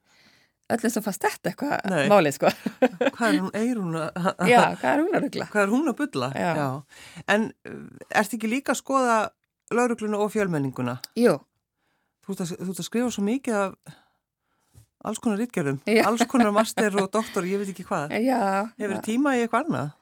öllum 0.68 0.92
sem 0.92 1.06
fannst 1.06 1.24
þetta 1.24 1.54
eitthvað 1.54 2.10
málið 2.12 2.36
sko. 2.36 2.52
Hvað 3.16 3.38
er 3.56 3.80
hún 3.80 3.96
að... 3.96 4.18
já, 4.52 4.60
hvað 4.76 4.90
er 4.92 5.04
hún 5.06 5.16
að 5.16 5.24
ruggla? 5.24 5.48
Hvað 5.54 5.64
er 5.64 5.72
hún 5.72 5.92
að 5.94 6.00
bulla? 6.02 6.32
Já. 6.36 6.66
En 7.32 7.46
uh, 7.72 7.78
ertu 8.12 8.36
ekki 8.36 8.52
líka 8.52 8.76
að 8.76 8.82
skoða 8.82 9.18
laurugluna 9.72 10.20
og 10.20 10.34
fjölmenninguna? 10.36 10.98
Jú, 11.16 11.38
Þú 12.28 12.34
ert, 12.36 12.42
að, 12.44 12.50
þú 12.60 12.74
ert 12.74 12.80
að 12.82 12.88
skrifa 12.90 13.10
svo 13.16 13.24
mikið 13.24 13.58
af 13.62 13.76
alls 15.08 15.22
konar 15.24 15.42
Já. 15.42 16.04
alls 16.08 16.26
konar 16.30 16.52
master 16.56 16.96
og 17.02 17.12
doktor, 17.12 17.48
ég 17.48 17.62
veit 17.62 17.72
ekki 17.74 17.86
hvað. 17.88 18.14
já. 18.24 18.42
Hefur 18.78 19.02
tíma 19.06 19.36
í 19.38 19.46
eitthvað 19.46 19.68
annað? 19.68 19.96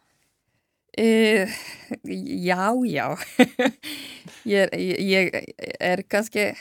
Uh, 0.95 1.51
já, 2.47 2.71
já. 2.87 3.07
ég, 4.53 4.61
er, 4.63 4.75
ég, 5.03 5.35
er 5.79 6.03
kannski 6.07 6.53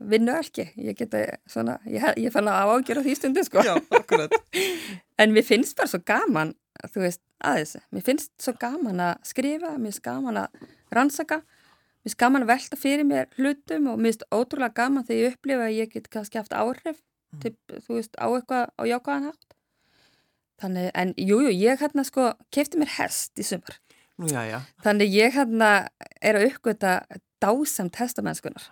vinnualki. 0.00 0.66
Ég 0.76 0.96
geta 0.98 1.22
svona, 1.48 1.78
ég, 1.88 2.04
ég 2.20 2.32
fann 2.34 2.48
að 2.50 2.74
ágjöra 2.74 3.04
því 3.04 3.16
stundu 3.16 3.44
sko. 3.46 3.64
Já, 3.64 3.76
akkurat. 3.96 4.34
En 5.20 5.34
mér 5.36 5.44
finnst 5.44 5.76
bara 5.76 5.90
svo 5.90 5.98
gaman, 6.08 6.54
þú 6.94 7.02
veist, 7.02 7.20
að 7.44 7.58
þessu. 7.60 7.80
Mér 7.92 8.04
finnst 8.06 8.30
svo 8.40 8.54
gaman 8.60 9.02
að 9.04 9.26
skrifa, 9.28 9.74
mér 9.76 9.90
finnst 9.90 10.04
gaman 10.06 10.38
að 10.40 10.62
rannsaka, 10.96 11.40
mér 11.44 12.08
finnst 12.08 12.20
gaman 12.22 12.46
að 12.46 12.52
velta 12.54 12.78
fyrir 12.80 13.04
mér 13.08 13.28
hlutum 13.36 13.90
og 13.92 14.00
mér 14.00 14.14
finnst 14.14 14.24
ótrúlega 14.32 14.76
gaman 14.80 15.04
þegar 15.04 15.20
ég 15.20 15.34
upplifa 15.36 15.66
að 15.66 15.76
ég 15.76 15.92
get 15.92 16.08
kannski 16.12 16.40
haft 16.40 16.56
áhrif, 16.56 17.02
til, 17.42 17.54
þú 17.86 17.96
veist, 17.98 18.14
á 18.18 18.26
eitthvað 18.26 18.64
á 18.74 18.82
jákvæðan 18.90 19.28
hátt. 19.30 19.54
Þannig, 20.60 20.90
en 20.94 21.12
jújú, 21.16 21.46
jú, 21.48 21.52
ég 21.56 21.80
hérna 21.80 22.04
sko 22.04 22.32
kefti 22.52 22.80
mér 22.80 22.90
hest 22.98 23.38
í 23.40 23.44
sumar. 23.46 23.78
Nú, 24.20 24.28
já, 24.28 24.42
já. 24.50 24.58
Þannig 24.84 25.14
ég 25.14 25.32
hérna 25.38 25.70
er 26.20 26.36
að 26.36 26.48
uppgöta 26.50 26.98
dásamt 27.40 27.96
hestamennskunar 27.96 28.66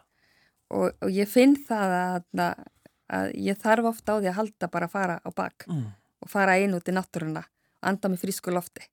og, 0.68 0.90
og 1.01 1.09
ég 1.14 1.31
finn 1.33 1.55
það 1.57 1.94
að, 1.97 2.42
að 3.09 3.31
ég 3.40 3.57
þarf 3.62 3.88
ofta 3.94 4.12
á 4.12 4.21
því 4.21 4.29
að 4.29 4.37
halda 4.42 4.68
bara 4.68 4.88
að 4.90 4.92
fara 4.99 5.16
á 5.25 5.31
bak 5.33 5.64
Mm. 5.71 5.87
og 6.21 6.29
fara 6.29 6.59
inn 6.61 6.75
út 6.77 6.88
í 6.90 6.92
náttúruna 6.92 7.47
anda 7.81 8.11
með 8.12 8.27
frísku 8.27 8.53
lofti 8.53 8.85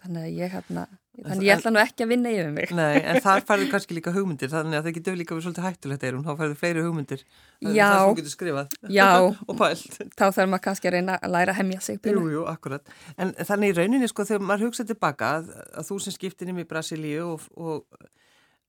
þannig 0.00 0.22
að 0.24 0.38
ég 0.40 0.54
hérna 0.56 0.86
Þannig 1.16 1.46
ég 1.46 1.56
ætla 1.56 1.70
nú 1.72 1.80
ekki 1.80 2.04
að 2.04 2.10
vinna 2.12 2.32
yfir 2.34 2.48
mig. 2.52 2.72
Nei, 2.76 2.98
en 3.00 3.18
þar 3.24 3.44
færðu 3.48 3.68
kannski 3.72 3.96
líka 3.96 4.12
hugmyndir, 4.12 4.50
þannig 4.52 4.78
að 4.78 4.88
það 4.88 4.96
getur 4.98 5.16
líka 5.16 5.34
verið 5.36 5.46
svolítið 5.46 5.66
hættulegt 5.66 6.04
eirun, 6.04 6.24
þá 6.26 6.32
færðu 6.42 6.58
fleiri 6.60 6.82
hugmyndir. 6.84 7.22
Já. 7.64 7.86
Það 7.86 8.00
sem 8.02 8.18
getur 8.20 8.34
skrifað. 8.34 8.76
Já. 8.92 9.06
og 9.48 9.54
pælt. 9.60 9.96
Þá 10.12 10.26
þarf 10.26 10.50
maður 10.52 10.64
kannski 10.66 10.90
að 10.90 10.96
reyna 10.98 11.16
að 11.16 11.34
læra 11.36 11.54
að 11.54 11.60
hemmja 11.62 11.84
sig. 11.86 12.00
Jú, 12.04 12.26
jú, 12.34 12.44
akkurat. 12.52 12.92
En 13.16 13.32
þannig 13.40 13.72
í 13.72 13.78
rauninni, 13.80 14.10
sko, 14.12 14.28
þegar 14.28 14.44
maður 14.50 14.68
hugsaði 14.68 14.92
tilbaka 14.92 15.32
að, 15.38 15.52
að 15.80 15.88
þú 15.88 16.00
sem 16.04 16.16
skiptir 16.18 16.52
inn 16.52 16.60
í 16.60 16.68
Brasilíu 16.68 17.30
og, 17.32 17.48
og 17.56 18.00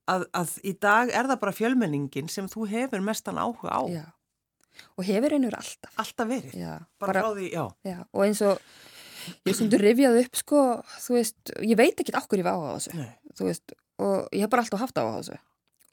að, 0.08 0.28
að 0.32 0.58
í 0.64 0.76
dag 0.80 1.12
er 1.12 1.28
það 1.28 1.42
bara 1.44 1.58
fjölmenningin 1.60 2.32
sem 2.32 2.48
þú 2.52 2.70
hefur 2.72 3.04
mestan 3.04 3.42
áhuga 3.42 3.76
á. 3.76 3.82
Já. 3.92 4.06
Og 4.98 5.08
hefur 5.08 5.34
einhver 5.36 5.58
alltaf. 5.58 5.94
Alltaf 6.00 6.30
verið. 6.30 6.54
Já. 6.58 6.74
Bara, 7.02 7.22
bara 7.22 7.34
því, 7.36 7.50
já. 7.54 7.66
Já, 7.88 7.98
og 8.14 8.24
eins 8.26 8.42
og 8.46 8.62
ég 9.48 9.58
stundur 9.58 9.84
rifjað 9.84 10.22
upp 10.24 10.40
sko, 10.40 10.63
þú 11.06 11.18
veist, 11.18 11.54
ég 11.63 11.80
veit 11.80 12.00
ekki 12.02 12.16
okkur 12.18 12.42
ég 12.42 12.48
var 12.48 12.58
á 12.58 12.76
þessu, 12.78 12.96
Nei. 12.98 13.12
þú 13.38 13.50
veist 13.50 13.76
og 13.98 14.28
ég 14.36 14.46
hef 14.46 14.52
bara 14.54 14.66
alltaf 14.66 14.84
haft 14.84 15.00
á 15.00 15.06
þessu 15.06 15.40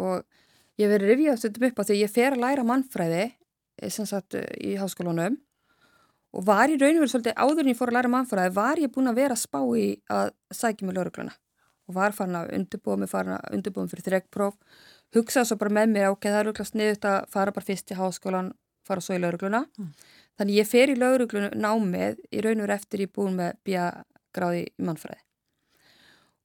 og 0.05 0.25
ég 0.81 0.91
verið 0.91 1.13
rifjað 1.13 1.41
stundum 1.41 1.69
upp 1.71 1.81
á 1.81 1.87
því 1.89 1.99
ég 2.03 2.13
fer 2.13 2.37
að 2.37 2.45
læra 2.45 2.67
mannfræði 2.69 3.25
eh, 3.25 3.91
sem 3.93 4.09
sagt 4.09 4.37
eh, 4.39 4.47
í 4.61 4.75
háskólanum 4.81 5.39
og 6.35 6.47
var 6.49 6.73
í 6.73 6.79
raun 6.81 6.99
og 6.99 7.05
verið 7.05 7.15
svolítið 7.15 7.39
áður 7.39 7.63
en 7.63 7.71
ég 7.73 7.79
fór 7.79 7.93
að 7.93 7.99
læra 7.99 8.13
mannfræði 8.17 8.55
var 8.57 8.83
ég 8.83 8.93
búin 8.95 9.11
að 9.11 9.21
vera 9.23 9.37
að 9.37 9.45
spá 9.45 9.61
í 9.79 9.87
að 10.11 10.35
sækja 10.51 10.89
mig 10.89 10.99
laurugluna 10.99 11.37
og 11.85 11.97
var 11.99 12.17
farin 12.17 12.39
að 12.41 12.53
undirbúa 12.57 12.99
mig, 12.99 13.11
farin 13.13 13.37
að 13.37 13.57
undirbúa 13.59 13.85
mig 13.85 13.93
fyrir 13.93 14.07
þreggpróf, 14.09 14.55
hugsaði 15.15 15.51
svo 15.51 15.59
bara 15.61 15.75
með 15.79 15.91
mér 15.93 16.13
ok, 16.15 16.29
það 16.31 16.39
er 16.39 16.49
auðvitað 16.49 16.71
sniðut 16.71 17.09
að 17.11 17.19
fara 17.35 17.55
bara 17.55 17.69
fyrst 17.69 17.93
í 17.93 17.99
háskólan, 17.99 18.53
fara 18.89 19.05
svo 19.05 19.17
í 19.17 19.21
laurugluna 19.21 19.65
mm. 19.69 19.91
Þannig 20.39 20.59
ég 20.59 20.67
fer 20.71 20.91
í 20.91 20.97
lauruglunu 20.99 21.53
námið 21.55 22.19
í 22.35 22.43
raun 22.43 22.65
og 22.65 22.73
eftir 22.75 23.05
ég 23.05 23.13
búin 23.15 23.39
með 23.39 23.55
bíja 23.67 23.87
gráði 24.35 24.65
í 24.65 24.85
mannfræði. 24.87 25.21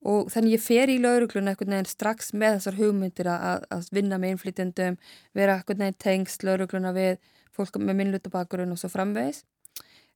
Og 0.09 0.29
þannig 0.31 0.55
ég 0.55 0.63
fer 0.63 0.91
í 0.93 0.99
lauruglunu 1.03 1.51
eitthvað 1.51 1.73
nefn 1.73 1.89
strax 1.89 2.31
með 2.31 2.59
þessar 2.59 2.77
hugmyndir 2.77 3.29
að, 3.33 3.65
að 3.73 3.89
vinna 3.91 4.19
með 4.21 4.35
innflytjandum, 4.35 4.99
vera 5.35 5.57
eitthvað 5.57 5.81
nefn 5.83 5.99
tengst 6.05 6.45
laurugluna 6.47 6.93
við 6.95 7.17
fólk 7.55 7.79
með 7.81 7.97
minnlutabakurinn 7.99 8.71
og 8.71 8.79
svo 8.79 8.91
framvegis. 8.93 9.43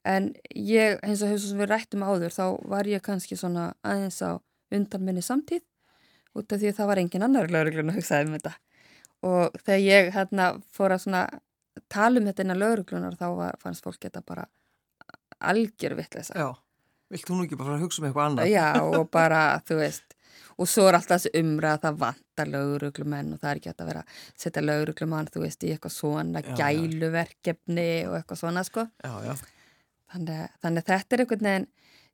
En 0.08 0.32
ég, 0.56 1.00
eins 1.04 1.24
og 1.24 1.32
hefur 1.32 1.60
við 1.64 1.70
rættum 1.72 2.04
áður, 2.04 2.32
þá 2.36 2.46
var 2.72 2.88
ég 2.88 3.04
kannski 3.04 3.36
svona 3.40 3.72
aðeins 3.84 4.20
á 4.24 4.40
undan 4.74 5.04
minni 5.04 5.24
samtíð 5.24 5.64
út 6.34 6.54
af 6.54 6.60
því 6.60 6.72
að 6.72 6.78
það 6.80 6.90
var 6.90 7.02
engin 7.02 7.26
annar 7.28 7.52
lauruglunu 7.52 7.94
að 7.94 8.00
hugsaði 8.00 8.28
um 8.28 8.38
þetta. 8.38 8.54
Og 9.24 9.60
þegar 9.64 9.84
ég 9.84 10.10
hérna 10.16 10.48
fór 10.76 10.96
að 10.96 11.04
svona 11.06 11.24
tala 11.92 12.20
um 12.20 12.28
þetta 12.30 12.46
innan 12.46 12.62
lauruglunar 12.62 13.16
þá 13.20 13.28
var, 13.38 13.58
fannst 13.62 13.86
fólk 13.86 14.02
þetta 14.04 14.24
bara 14.26 14.46
algjör 15.44 15.96
vittlisa. 15.98 16.36
Já, 16.38 16.50
vilt 17.14 17.28
þú 17.28 17.38
nú 17.38 17.48
ekki 17.48 17.60
bara 17.60 17.80
hugsa 17.82 18.02
um 18.02 18.10
eitthvað 18.10 18.30
annað? 18.30 18.52
Já, 18.54 18.68
og 18.84 19.10
bara, 19.14 19.42
þú 19.68 19.80
veist, 19.82 20.16
og 20.58 20.70
svo 20.70 20.86
er 20.88 20.98
alltaf 21.00 21.24
þessi 21.24 21.34
umræð 21.42 21.74
að 21.74 21.84
það 21.86 22.00
vantar 22.04 22.52
lauruglumenn 22.54 23.34
og 23.36 23.42
það 23.42 23.50
er 23.52 23.62
ekki 23.62 23.74
að 23.74 23.90
vera 23.90 24.04
að 24.04 24.22
setja 24.46 24.64
lauruglumann, 24.64 25.32
þú 25.34 25.46
veist, 25.46 25.66
í 25.66 25.74
eitthvað 25.74 25.96
svona 25.98 26.44
já, 26.44 26.54
gæluverkefni 26.62 27.90
já. 27.90 28.10
og 28.10 28.18
eitthvað 28.20 28.42
svona, 28.44 28.66
sko. 28.68 28.88
Já, 29.04 29.14
já. 29.28 29.34
Þannig, 30.14 30.58
þannig 30.62 30.88
þetta 30.92 31.16
er 31.16 31.24
einhvern 31.24 31.50
veginn, 31.50 31.68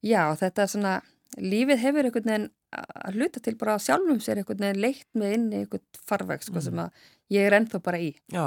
já, 0.08 0.22
þetta 0.40 0.64
er 0.64 0.74
svona, 0.74 0.96
lífið 1.38 1.84
hefur 1.84 2.10
einhvern 2.10 2.32
veginn 2.34 2.50
að 2.72 3.18
hluta 3.18 3.42
til 3.44 3.56
bara 3.60 3.80
sjálfum 3.82 4.20
sér 4.24 4.42
einhvern 4.42 4.62
veginn 4.66 4.84
leitt 4.84 5.08
með 5.18 5.36
inn 5.38 5.48
í 5.52 5.62
einhvern 5.64 6.02
farveg, 6.06 6.44
sko, 6.46 6.58
mm. 6.60 6.66
sem 6.68 6.82
að 6.84 7.08
ég 7.34 7.48
er 7.48 7.58
ennþá 7.58 7.82
bara 7.86 8.02
í. 8.02 8.12
Já, 8.34 8.46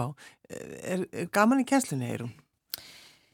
er, 0.49 1.07
er 1.11 1.33
gaman 1.35 1.63
í 1.63 1.67
kjenslunni, 1.69 2.11
Eirún? 2.13 2.33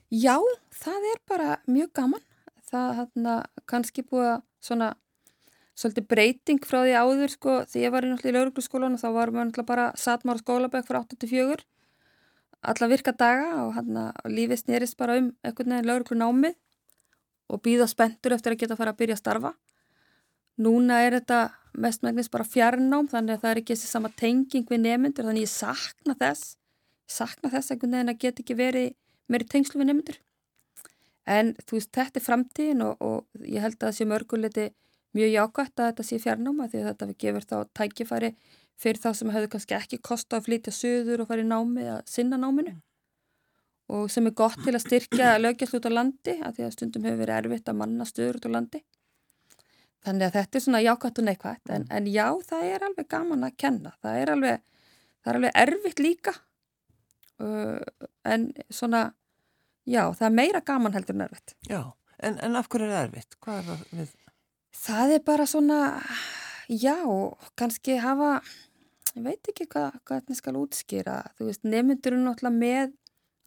Já, 0.09 0.38
það 0.72 1.11
er 1.12 1.20
bara 1.29 1.59
mjög 1.68 1.92
gaman. 2.01 2.24
Það 2.68 3.03
hann 3.03 3.29
kannski 3.68 4.05
búið 4.05 4.31
að 4.35 4.40
svona 4.64 4.92
svolítið 5.79 6.09
breyting 6.11 6.64
frá 6.66 6.81
því 6.83 6.94
áður 6.98 7.33
sko 7.33 7.57
því 7.70 7.83
ég 7.85 7.92
var 7.94 8.05
í 8.05 8.11
náttúrulega 8.11 8.33
í 8.33 8.37
laurugluskólan 8.37 8.96
og 8.96 9.03
þá 9.03 9.09
varum 9.14 9.37
við 9.37 9.44
náttúrulega 9.44 9.68
bara 9.68 9.85
satmára 9.96 10.42
skólabæk 10.42 10.88
frá 10.88 10.98
8-4 11.05 11.62
alla 12.72 12.88
virka 12.90 13.14
daga 13.14 13.51
og 13.64 13.77
hann 13.77 13.98
að 14.01 14.33
lífið 14.35 14.62
snýrist 14.64 14.98
bara 14.98 15.18
um 15.20 15.31
einhvern 15.46 15.77
veginn 15.77 15.90
lauruglunámið 15.90 16.57
og 17.48 17.62
býða 17.64 17.87
spendur 17.88 18.35
eftir 18.35 18.55
að 18.55 18.62
geta 18.62 18.74
að 18.74 18.83
fara 18.83 18.92
að 18.92 19.01
byrja 19.03 19.16
að 19.16 19.22
starfa. 19.22 19.53
Núna 20.59 21.03
er 21.07 21.18
þetta 21.21 21.40
mestmægnis 21.79 22.31
bara 22.33 22.47
fjarnám 22.47 23.11
þannig 23.11 23.37
að 23.37 23.42
það 23.44 23.51
er 23.51 23.61
ekki 23.62 23.75
þessi 23.77 23.90
sama 23.90 24.11
tenging 24.18 24.66
við 24.71 24.81
nemyndur 24.87 25.29
þannig 25.29 25.47
ég 25.47 25.53
sakna 25.53 26.16
þess. 26.18 26.57
Ég 27.09 27.18
sakna 27.18 27.53
þess 27.53 27.75
einhvern 27.75 27.94
veginn 27.94 28.14
að 28.14 28.25
geta 28.25 28.42
ekki 28.42 28.59
verið 28.59 28.88
meiri 29.29 29.47
tengslu 29.53 29.81
við 29.81 29.92
nemyndur 29.92 30.18
en 31.29 31.53
þú 31.66 31.77
veist 31.77 31.92
þetta 31.94 32.21
er 32.21 32.25
framtíðin 32.25 32.85
og, 32.87 33.03
og 33.05 33.44
ég 33.44 33.62
held 33.64 33.77
að 33.77 33.88
það 33.88 33.97
sé 33.99 34.07
mörguleiti 34.09 34.66
mjög 35.16 35.33
jákvæmt 35.35 35.83
að 35.83 35.90
þetta 35.90 36.07
sé 36.09 36.21
fjarnáma 36.23 36.68
því 36.68 36.83
að 36.83 36.88
þetta 36.90 37.16
gefur 37.25 37.47
þá 37.49 37.57
tækifæri 37.81 38.31
fyrir 38.79 39.01
þá 39.03 39.09
sem 39.18 39.33
hefur 39.35 39.53
kannski 39.55 39.77
ekki 39.77 40.01
kosta 40.09 40.38
að 40.38 40.49
flytja 40.49 40.75
söður 40.75 41.25
og 41.25 41.31
fara 41.31 41.44
í 41.44 41.49
námi 41.49 41.88
að 41.90 42.05
sinna 42.09 42.38
náminu. 42.40 42.77
Og 43.88 44.11
sem 44.12 44.29
er 44.29 44.37
gott 44.37 44.59
til 44.64 44.75
að 44.75 44.85
styrkja 44.85 45.37
lögjast 45.40 45.77
út 45.79 45.88
á 45.88 45.92
landi 45.92 46.37
að 46.44 46.59
því 46.59 46.66
að 46.66 46.75
stundum 46.77 47.09
hefur 47.09 47.23
verið 47.23 47.38
erfitt 47.40 47.71
að 47.73 47.79
manna 47.81 48.07
stöður 48.09 48.38
út 48.38 48.49
á 48.49 48.51
landi 48.53 48.83
Þannig 50.07 50.29
að 50.29 50.37
þetta 50.37 50.59
er 50.59 50.63
svona 50.65 50.83
jákvæmt 50.85 51.21
og 51.21 51.27
neikvægt 51.27 51.71
en, 51.71 51.87
mm. 51.87 51.95
en 51.97 52.11
já, 52.13 52.27
það 52.49 52.67
er 52.69 52.85
alveg 52.87 53.09
gaman 53.11 53.47
að 53.49 53.57
kenna. 53.59 53.95
Það 54.03 54.21
er 54.21 54.33
alveg, 54.35 54.61
það 55.23 55.33
er 55.33 55.39
alveg 55.41 55.59
erfitt 55.63 56.03
líka 56.03 56.35
uh, 57.43 58.07
en 58.25 58.49
svona, 58.71 59.03
já, 59.89 60.03
það 60.13 60.27
er 60.29 60.37
meira 60.37 60.63
gaman 60.67 60.95
heldur 60.97 61.19
en 61.19 61.27
erfitt. 61.27 61.57
Já, 61.69 61.83
en, 62.19 62.39
en 62.45 62.61
af 62.61 62.71
hverju 62.71 62.89
er 62.89 62.95
það 62.95 63.09
erfitt? 63.09 63.39
Hvað 63.45 63.59
er 63.61 63.69
það 63.69 63.99
við? 63.99 64.15
Það 64.79 65.15
er 65.17 65.27
bara 65.27 65.49
svona, 65.51 65.81
já, 66.71 66.97
kannski 67.59 67.99
hafa, 68.03 68.31
ég 69.17 69.27
veit 69.27 69.53
ekki 69.53 69.67
hvað, 69.73 69.99
hvað 70.05 70.23
þetta 70.23 70.39
skal 70.39 70.61
útskýra. 70.63 71.19
Þú 71.39 71.51
veist, 71.51 71.67
nefndur 71.67 72.15
eru 72.15 72.23
náttúrulega 72.23 72.63
með 72.63 72.97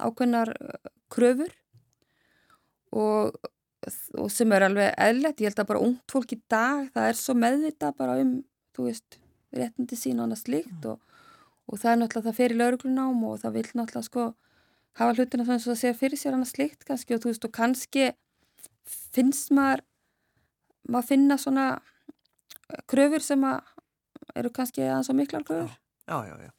ákveðnar 0.02 0.54
uh, 0.58 0.94
kröfur 1.14 1.56
og 2.92 3.38
og 4.22 4.30
sem 4.30 4.52
er 4.54 4.68
alveg 4.68 4.94
eðlert, 5.02 5.42
ég 5.42 5.50
held 5.50 5.64
að 5.64 5.70
bara 5.72 5.84
ungt 5.88 6.14
fólk 6.14 6.36
í 6.36 6.40
dag, 6.52 6.88
það 6.94 7.08
er 7.10 7.18
svo 7.18 7.36
meðvita 7.38 7.92
bara 7.98 8.20
um, 8.22 8.36
þú 8.76 8.88
veist, 8.90 9.18
réttindi 9.56 9.98
sín 10.00 10.20
og 10.20 10.28
annað 10.28 10.44
slikt 10.44 10.86
mm. 10.86 10.92
og, 10.92 11.02
og 11.68 11.82
það 11.82 11.92
er 11.92 12.02
náttúrulega 12.02 12.30
það 12.30 12.40
fer 12.40 12.54
í 12.54 12.60
lauruglunám 12.60 13.24
og 13.28 13.42
það 13.42 13.58
vil 13.58 13.66
náttúrulega 13.72 14.08
sko 14.08 14.28
hafa 15.00 15.16
hlutina 15.18 15.48
svo 15.48 15.74
að 15.74 15.82
segja 15.82 15.98
fyrir 15.98 16.20
sér 16.20 16.38
annað 16.38 16.54
slikt 16.54 16.86
kannski 16.88 17.16
og 17.16 17.24
þú 17.24 17.32
veist 17.32 17.48
og 17.48 17.54
kannski 17.56 18.08
finnst 19.16 19.52
maður 19.56 19.86
maður 20.92 21.10
finna 21.12 21.38
svona 21.40 21.68
kröfur 22.92 23.24
sem 23.24 23.44
að 23.48 23.62
eru 24.40 24.52
kannski 24.56 24.84
aðeins 24.86 25.12
á 25.12 25.16
miklar 25.16 25.46
kröfur 25.48 25.78
já, 26.08 26.18
já, 26.28 26.36
já. 26.48 26.52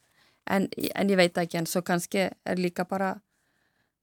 En, 0.51 0.67
en 0.69 1.11
ég 1.13 1.21
veit 1.21 1.39
ekki 1.39 1.61
en 1.61 1.69
svo 1.71 1.85
kannski 1.87 2.27
er 2.29 2.59
líka 2.59 2.85
bara 2.89 3.15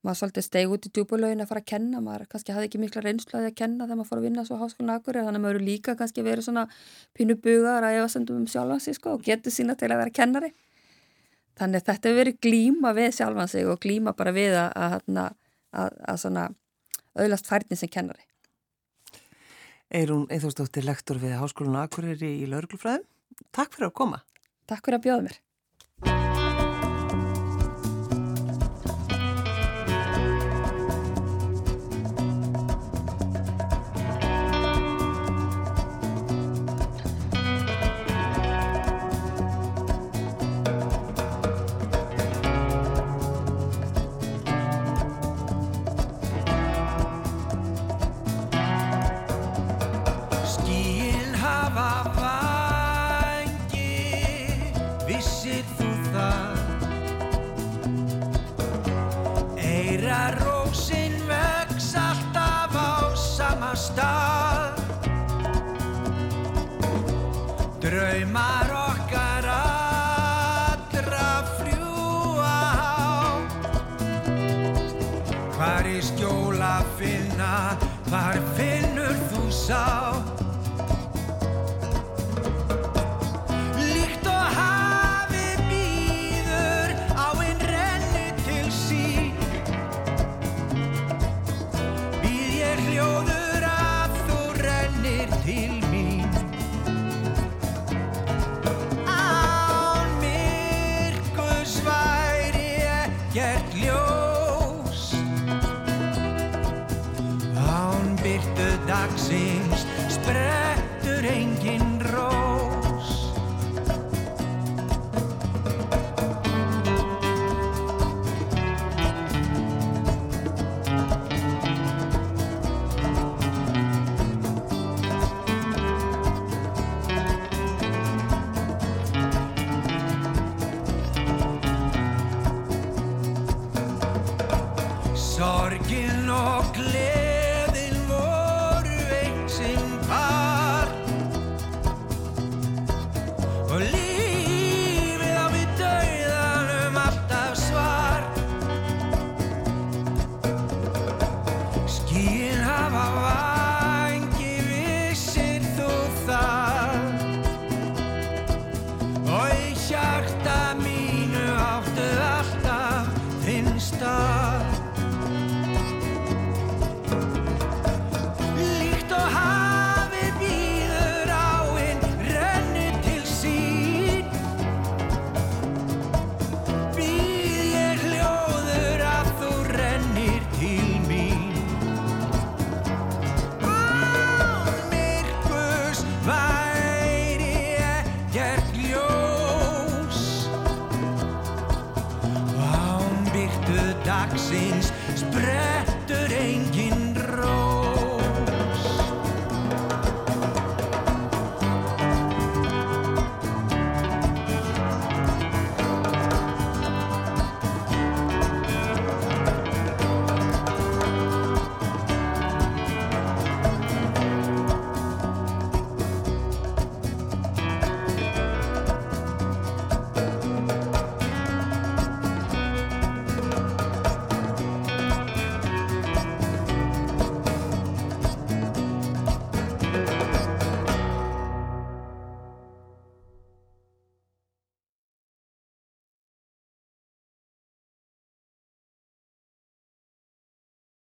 maður 0.06 0.20
svolítið 0.22 0.45
steg 0.45 0.72
út 0.72 0.86
í 0.88 0.91
djúbulögin 0.95 1.43
að 1.43 1.50
fara 1.50 1.62
að 1.64 1.70
kenna 1.74 2.00
maður 2.04 2.30
kannski 2.32 2.54
hafði 2.56 2.70
ekki 2.70 2.80
mikla 2.80 3.04
reynsluði 3.04 3.50
að 3.50 3.58
kenna 3.60 3.86
þegar 3.86 4.00
maður 4.00 4.10
fór 4.10 4.22
að 4.22 4.28
vinna 4.28 4.45
svo 4.47 4.60
háskólinu 4.62 4.93
akkur 4.95 5.20
þannig 5.20 5.39
að 5.39 5.43
maður 5.43 5.60
eru 5.60 5.68
líka 5.68 5.95
kannski 6.00 6.24
verið 6.24 6.47
svona 6.47 6.64
pínu 7.18 7.36
bugar 7.43 7.88
að 7.88 7.97
efa 7.97 8.08
sendum 8.14 8.39
um 8.39 8.47
sjálfan 8.47 8.84
sig 8.86 8.95
sko, 8.95 9.18
og 9.18 9.26
getur 9.26 9.52
sína 9.52 9.76
til 9.76 9.89
að 9.91 10.00
vera 10.04 10.16
kennari. 10.22 10.54
Þannig 11.60 11.84
þetta 11.89 12.10
hefur 12.10 12.22
verið 12.22 12.39
glíma 12.47 12.93
við 12.95 13.12
sjálfan 13.20 13.52
sig 13.52 13.68
og 13.68 13.84
glíma 13.84 14.16
bara 14.16 14.36
við 14.36 14.56
að, 14.62 14.72
að, 14.80 15.36
að, 15.84 16.00
að 16.14 16.24
svona 16.24 16.47
auðlast 17.20 17.52
færni 17.52 17.76
sem 17.76 17.91
kennari. 17.91 18.24
Eirún 19.89 20.30
Eithórsdóttir, 20.32 20.86
lektor 20.88 21.20
við 21.20 21.36
Háskólinu 21.41 21.82
Akureyri 21.82 22.38
í 22.39 22.47
Lörglufræðum 22.47 23.08
Takk 23.56 23.76
fyrir 23.76 23.89
að 23.89 23.95
koma. 23.97 24.24
Takk 24.70 24.86
fyrir 24.86 25.00
að 25.00 25.08
bjóða 25.08 25.28
mér 25.28 25.39